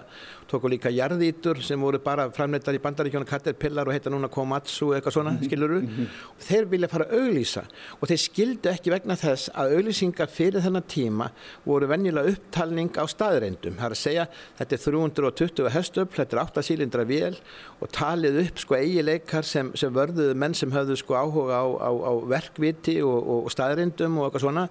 [0.50, 5.16] tóku líka jarðítur sem voru bara framleitar í Bandaríkjónum Caterpillar og heita núna Komatsu eitthvað
[5.18, 6.06] svona skiluru mm -hmm.
[6.30, 7.62] og þeir vilja fara að auglýsa
[8.00, 11.30] og þeir skildu ekki vegna þess að auglýsingar fyrir þennan tíma
[11.64, 14.26] voru venjulega upptalning á staðreindum það er að segja
[14.58, 17.36] þetta er 320 hestöfl, þetta er 8 sílindra vél
[17.80, 21.90] og talið upp sko eigileikar sem, sem vörðuðu menn sem höfðu sko áhuga á, á,
[21.90, 24.68] á verkviti og, og staðreindum og eitthvað svona.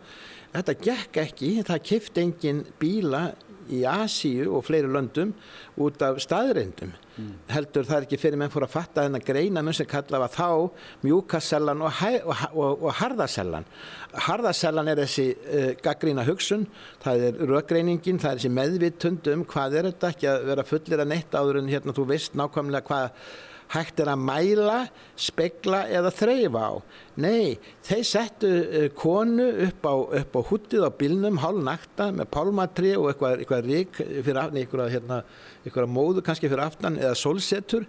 [0.53, 3.23] Þetta gekk ekki, það kifti engin bíla
[3.69, 5.33] í Asíu og fleiri löndum
[5.83, 7.33] út af staðreindum mm.
[7.51, 10.47] heldur það er ekki fyrir menn fór að fatta þennan greina mun sem kallaða þá
[11.03, 13.67] mjúkasellan og, og, og, og harðasellan.
[14.29, 16.65] Harðasellan er þessi uh, gaggrína hugsun
[17.03, 21.05] það er rökgreiningin, það er þessi meðvitund um hvað er þetta ekki að vera fullir
[21.05, 23.21] að neitt áður en hérna þú veist nákvæmlega hvað
[23.73, 24.77] hægt er að mæla,
[25.19, 26.73] spegla eða þreyfa á.
[27.19, 32.95] Nei, þeir settu uh, konu upp á, á húttið á bylnum, hálf nakta með pálmatri
[32.97, 35.21] og eitthvað, eitthvað rík fyrir aftan, eitthvað, hérna,
[35.69, 37.85] eitthvað móðu kannski fyrir aftan eða solsetur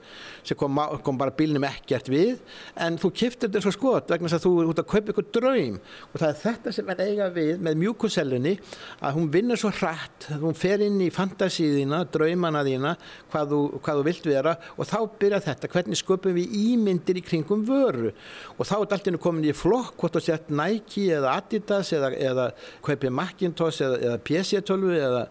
[0.47, 2.39] sem kom, kom bara bylnum ekkert við.
[2.81, 5.31] En þú kiftir þetta svo skot vegna þess að þú er út að kaupa eitthvað
[5.37, 5.79] draum.
[6.11, 8.55] Og það er þetta sem er eiga við með mjúkusellunni
[9.01, 12.95] að hún vinnur svo hratt, hún fer inn í fantasíðina, draumana þína,
[13.33, 14.57] hvað þú, hvað þú vilt vera.
[14.77, 18.15] Og þá byrja þetta, hvernig sköpum við ímyndir í kringum vöru?
[18.57, 22.51] Og þá er allt komin í flokk hvort þú sett Nike eða Adidas eða, eða
[22.85, 25.25] kaupið Macintosh eða, eða PC-tölvu eða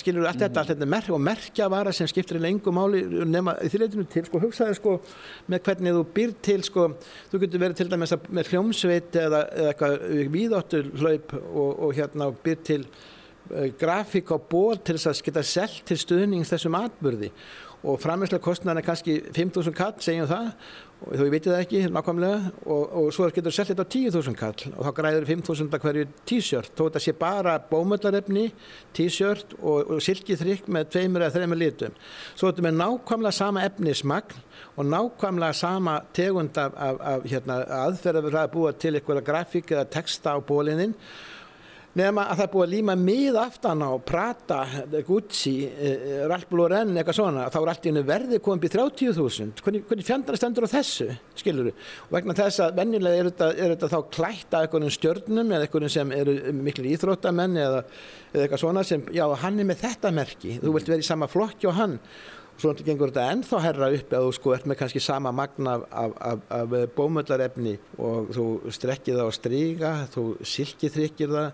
[0.00, 3.56] skilur allt þetta, allt þetta mer og merkja vara sem skiptir í lengu máli nema
[3.62, 4.94] því leitinu til, sko, hugsaði sko
[5.52, 6.86] með hvernig þú býr til, sko
[7.32, 12.30] þú getur verið til dæmis með hljómsveit eða, eða eitthvað víðóttur hlaup og, og hérna
[12.44, 17.32] býr til uh, grafík á ból til þess að geta selgt til stuðnings þessum atbyrði
[17.84, 20.46] og framherslega kostnæðan er kannski 5.000 kall, segjum það
[21.04, 22.52] og þú veitir það ekki nákvæmlega.
[22.64, 26.06] Og, og svo getur þú selgt þetta á 10.000 kall og þá græður 5.000 hverju
[26.30, 26.72] t-shirt.
[26.72, 28.46] Þó þetta sé bara bómöllarefni
[28.96, 32.00] t-shirt og, og silkiþrygg með tveimur eða þreimur litum.
[32.32, 34.42] Svo þetta með nákvæmlega sama efnismagn
[34.74, 39.86] og nákvæmlega sama tegund af, af, af hérna, aðferðar að búa til eitthvað grafík eða
[39.98, 40.96] texta á bólininn
[41.94, 44.58] nefna að það er búið að líma mið aftan á Prata,
[45.06, 49.62] Gucci, eh, Ralph Lauren eitthvað svona, þá er allt í hennu verði komið býð 30.000,
[49.62, 51.08] hvernig, hvernig fjandar stendur á þessu,
[51.38, 51.74] skilur þú,
[52.08, 55.68] og vegna þess að venjulega er þetta, er þetta þá klætt af einhvern stjörnum eða
[55.68, 57.84] einhvern sem eru miklu íþróttamenn eða,
[58.32, 61.30] eða eitthvað svona sem, já hann er með þetta merki, þú vilt vera í sama
[61.30, 62.00] flokki og hann.
[62.54, 65.72] Og svo gengur þetta ennþá herra upp að þú sko ert með kannski sama magna
[65.74, 68.44] af, af, af, af bómöllarefni og þú
[68.74, 71.48] strekkir það á stryga, þú silkithrykkir það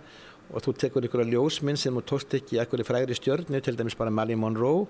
[0.50, 3.76] og þú tekur ykkur að ljósminn sem þú tókst ekki í ekkur frægri stjörnu, til
[3.78, 4.86] dæmis bara Marilyn Monroe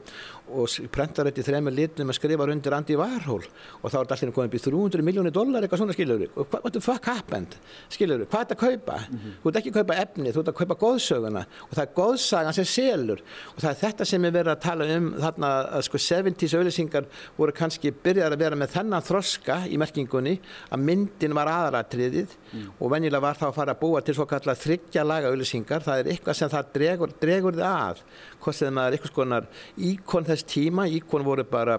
[0.51, 3.45] og prentar þetta í þremur litnum að skrifa undir Andy Warhol.
[3.83, 6.57] Og þá er þetta allir komið upp í 300 miljónir dólar eitthvað svona við, og
[6.57, 7.57] what the fuck happened?
[7.93, 8.97] Skilur við, hvað er þetta að kaupa?
[9.01, 9.37] Mm -hmm.
[9.43, 12.53] þú ert ekki að kaupa efni, þú ert að kaupa góðsöguna og það er góðsagan
[12.53, 13.21] sem selur.
[13.55, 17.05] Og það er þetta sem er verið að tala um þarna að sko 70's auðlýsingar
[17.37, 22.69] voru kannski byrjar að vera með þennan þroska í merkingunni að myndin var aðratriðið mm.
[22.81, 26.01] og venjulega var það að fara að búa til svo kallar þryggja laga auðlýsingar, það
[26.01, 28.01] er eitthvað sem það dregur, dregur þið að.
[28.41, 29.47] Hvort sem það er eitthvað skonar
[29.77, 31.79] íkon þess tíma, íkon voru bara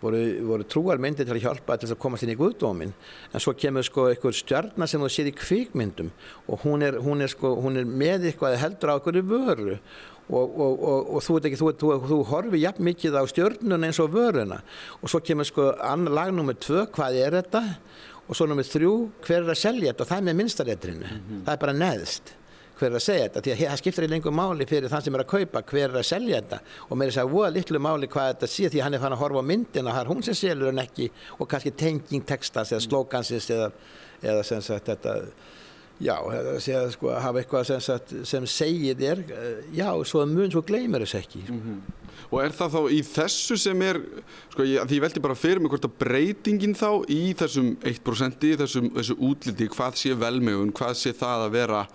[0.00, 2.92] voru, voru trúar myndir til að hjálpa til að komast inn í guðdómin
[3.32, 6.10] en svo kemur sko eitthvað stjarnar sem þú séð í kvíkmyndum
[6.48, 9.76] og hún er, hún er, sko, hún er með eitthvað heldur á eitthvað vöru.
[10.30, 13.98] Og, og, og, og þú, ekki, þú, þú, þú horfi jafn mikið á stjörnun eins
[13.98, 14.60] og vöruna.
[15.02, 15.72] Og svo kemur sko
[16.06, 17.64] lag nummið tvö, hvað er þetta?
[18.30, 18.92] Og svo nummið þrjú,
[19.26, 20.04] hver er að selja þetta?
[20.04, 21.40] Og það er með minnstaréttrinu, mm -hmm.
[21.48, 22.30] það er bara neðst
[22.80, 25.18] hver er að segja þetta, því að það skiptir í lengur máli fyrir þann sem
[25.18, 28.10] er að kaupa, hver er að selja þetta og mér er að voða litlu máli
[28.10, 30.38] hvað þetta sé því hann er fann að horfa á myndina, það er hún sem
[30.40, 33.70] selur en ekki og kannski tenging textans eða slókansins eða,
[34.24, 35.16] eða sem sagt þetta
[36.00, 39.18] Já, að sko, hafa eitthvað sem, sagt, sem segir þér,
[39.76, 41.42] já, svo mun svo gleymur þess ekki.
[41.44, 42.06] Mm -hmm.
[42.30, 44.00] Og er það þá í þessu sem er,
[44.52, 48.56] sko, ég, ég veldi bara fyrir mig hvort að breytingin þá í þessum 1% í
[48.56, 51.86] þessum, þessu útliti, hvað sé velmögun, hvað sé það að vera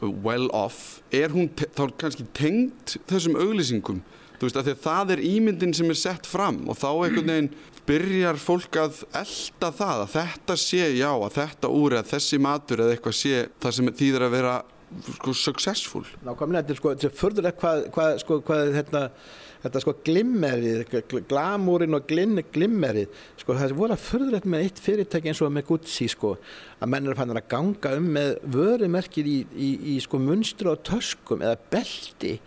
[0.00, 4.00] well off, er hún þá kannski tengd þessum auglýsingum.
[4.38, 7.52] Þú veist, að að það er ímyndin sem er sett fram og þá einhvern veginn
[7.88, 12.82] byrjar fólk að elda það að þetta sé, já, að þetta úr eða þessi matur
[12.84, 14.56] eða eitthvað sé það sem þýðir að vera
[15.16, 16.04] sko successful.
[16.24, 19.02] Nákvæmlega, þetta er sko, þetta er förðulegt hvað, hvað, sko, hvað hérna,
[19.62, 20.94] þetta sko glimmerið,
[21.30, 23.10] glamúrin og glinn, glimmerið,
[23.40, 26.36] sko það voru að förðulegt með eitt fyrirtæki eins og með Gucci sko,
[26.78, 30.76] að menn er fann að ganga um með vörumerkir í, í, í sko munstru á
[30.90, 32.38] töskum eða belti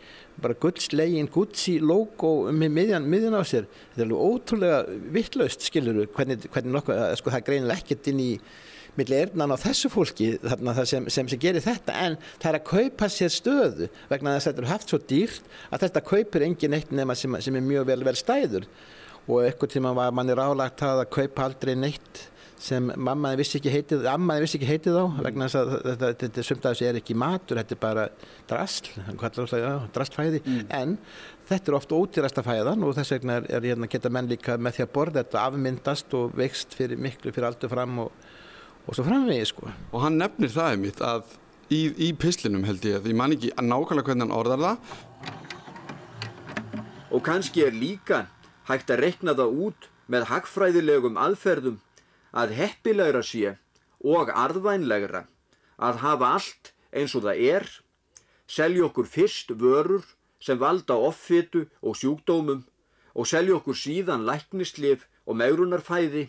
[0.42, 3.68] bara guldslegin Gucci logo með miðjan, miðjan á sér.
[3.92, 4.80] Þetta er alveg ótrúlega
[5.14, 8.32] vittlaust skiluru hvernig, hvernig nokkuð, sko það er greinilega ekkert inn í
[9.00, 11.98] milli erðnan á þessu fólki þarna sem, sem, sem gerir þetta.
[12.06, 15.54] En það er að kaupa sér stöðu vegna þess að þetta er haft svo dýrt
[15.70, 18.68] að þetta kaupir engin eitt nema sem, sem er mjög vel vel stæður.
[19.30, 22.28] Og eitthvað tíma var manni rálagt að kaupa aldrei neitt
[22.62, 26.44] sem mammaði vissi ekki heitið, ammaði vissi ekki heitið á vegna þess að þetta, þetta
[26.46, 28.04] sumt að þessu er ekki matur, þetta er bara
[28.50, 28.90] drasl,
[29.96, 30.68] drastlfæði, mm.
[30.78, 30.94] en
[31.50, 34.78] þetta er ofta ódýrasta fæðan og þess vegna er, er hérna, geta menn líka með
[34.78, 38.30] því að borða þetta afmyndast og vext fyrir miklu fyrir aldur fram og
[38.92, 39.70] og svo framvegið sko.
[39.96, 41.30] Og hann nefnir það einmitt að
[41.72, 44.98] í, í pislinum held ég, ég man ekki nákvæmlega hvernig hann orðar það.
[47.16, 48.26] Og kannski er líka
[48.68, 51.78] hægt að rekna það út með hagfræðilegum aðferðum
[52.36, 53.54] að heppilegra sé
[54.04, 55.24] og arðvænlegra
[55.80, 57.70] að hafa allt eins og það er,
[58.44, 60.04] selja okkur fyrst vörur
[60.44, 62.66] sem valda offitu og sjúkdómum
[63.16, 66.28] og selja okkur síðan læknislif og megrunarfæði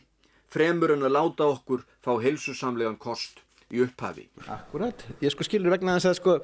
[0.53, 3.41] fremur en að láta okkur fá heilsusamlegan kost
[3.73, 4.27] í upphafi.
[4.53, 6.37] Akkurat, ég sko skilur vegna þess að sko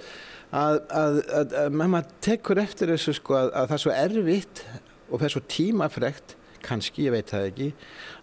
[0.56, 4.62] að, að, að, að maður tekur eftir þessu sko að það er svo erfitt
[5.08, 7.68] og það er svo tímafrekt, kannski, ég veit það ekki,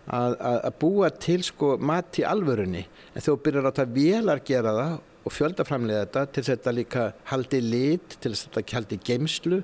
[0.06, 4.98] að búa til sko mat í alvörunni en þú byrjar að það velar gera það
[5.26, 9.00] og fjöldaframlega þetta til þess að þetta líka haldi lit, til þess að þetta haldi
[9.10, 9.60] geimslu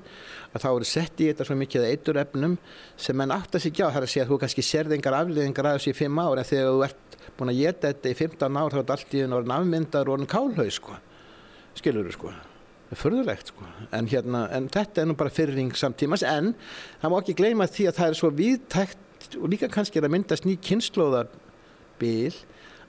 [0.52, 2.58] að þá eru sett í þetta svo mikið eitur efnum
[2.98, 3.94] sem mann átt að sigja á.
[3.94, 6.42] Það er að segja að þú kannski sérði engar afliðingar að þessu í fimm ár
[6.42, 9.14] en þegar þú ert búin að geta þetta í 15 ár þá er þetta allt
[9.14, 10.98] í orðin afmyndar og orðin kálhaug sko.
[11.78, 12.34] Skilur þú sko
[12.98, 13.68] förðulegt sko.
[13.96, 16.54] En, hérna, en þetta er nú bara fyrring samtímas en
[17.02, 20.16] það má ekki gleyma því að það er svo viðtækt og líka kannski er að
[20.18, 22.34] myndast ný kynnslóðarbil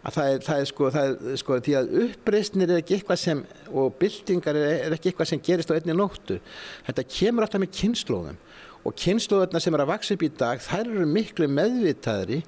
[0.03, 3.20] að það er, það er sko, það er sko því að uppreysnir er ekki eitthvað
[3.23, 6.41] sem og byltingar er, er ekki eitthvað sem gerist á einni nóttu.
[6.89, 8.41] Þetta kemur alltaf með kynnslóðum
[8.83, 12.41] og kynnslóðurna sem er að vaksa upp í dag þær eru miklu meðvitaðri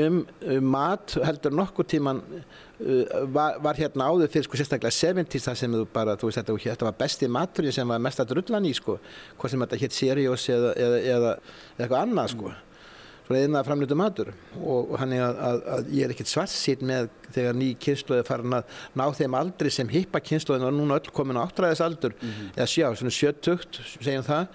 [0.00, 5.44] um, um mat heldur nokkur tíman uh, var, var hérna áður fyrir sko sérstaklega 70's
[5.44, 8.32] það sem þú bara, þú veist þetta, þetta var besti maturinn sem var mest að
[8.32, 8.96] drullan í sko.
[9.36, 12.54] Hvað sem þetta hétt Sirius eða, eða, eða, eða eitthvað annað sko
[13.24, 14.30] svona einað framlýttu matur.
[14.60, 18.18] Og, og hann er að, að, að ég er ekkert svartsýtt með þegar ný kynslu
[18.18, 22.16] er farin að ná þeim aldrei sem hippa kynsluðin og núna öll komin á áttræðisaldur.
[22.20, 22.50] Mm -hmm.
[22.56, 24.46] eða sjá, svona sjötugt segjum það.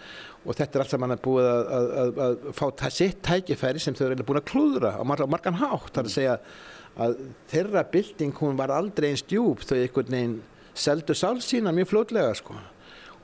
[0.45, 4.23] Og þetta er alltaf mann að búið að, að fá sitt tækifæri sem þau eru
[4.23, 5.91] búin að klúðra á margan, margan hátt.
[5.93, 6.39] Þar að segja
[6.99, 7.17] að
[7.49, 10.41] þeirra bilding hún var aldrei eins djúb þau einhvern veginn
[10.73, 12.55] seldu sálsína mjög flótlega sko.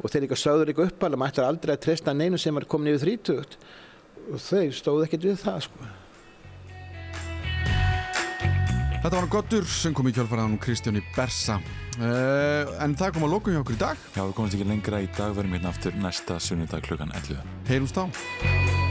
[0.04, 2.68] Og þeir líka sögður líka uppalum að þetta er aldrei að treysta neinu sem er
[2.68, 3.58] komin yfir þrítugt
[4.34, 5.94] þau stóðu ekkert við það sko.
[9.06, 11.60] Þetta var gottur sem kom í kjálfaraðan Kristjáni Bersa.
[12.00, 14.02] Uh, en það kom að lóku hjá okkur í dag.
[14.16, 15.04] Já, við komumst ekki lengra.
[15.06, 18.85] Í dag, verðum hérna aftur næsta sunnudag klukkan 11 Heyrumst á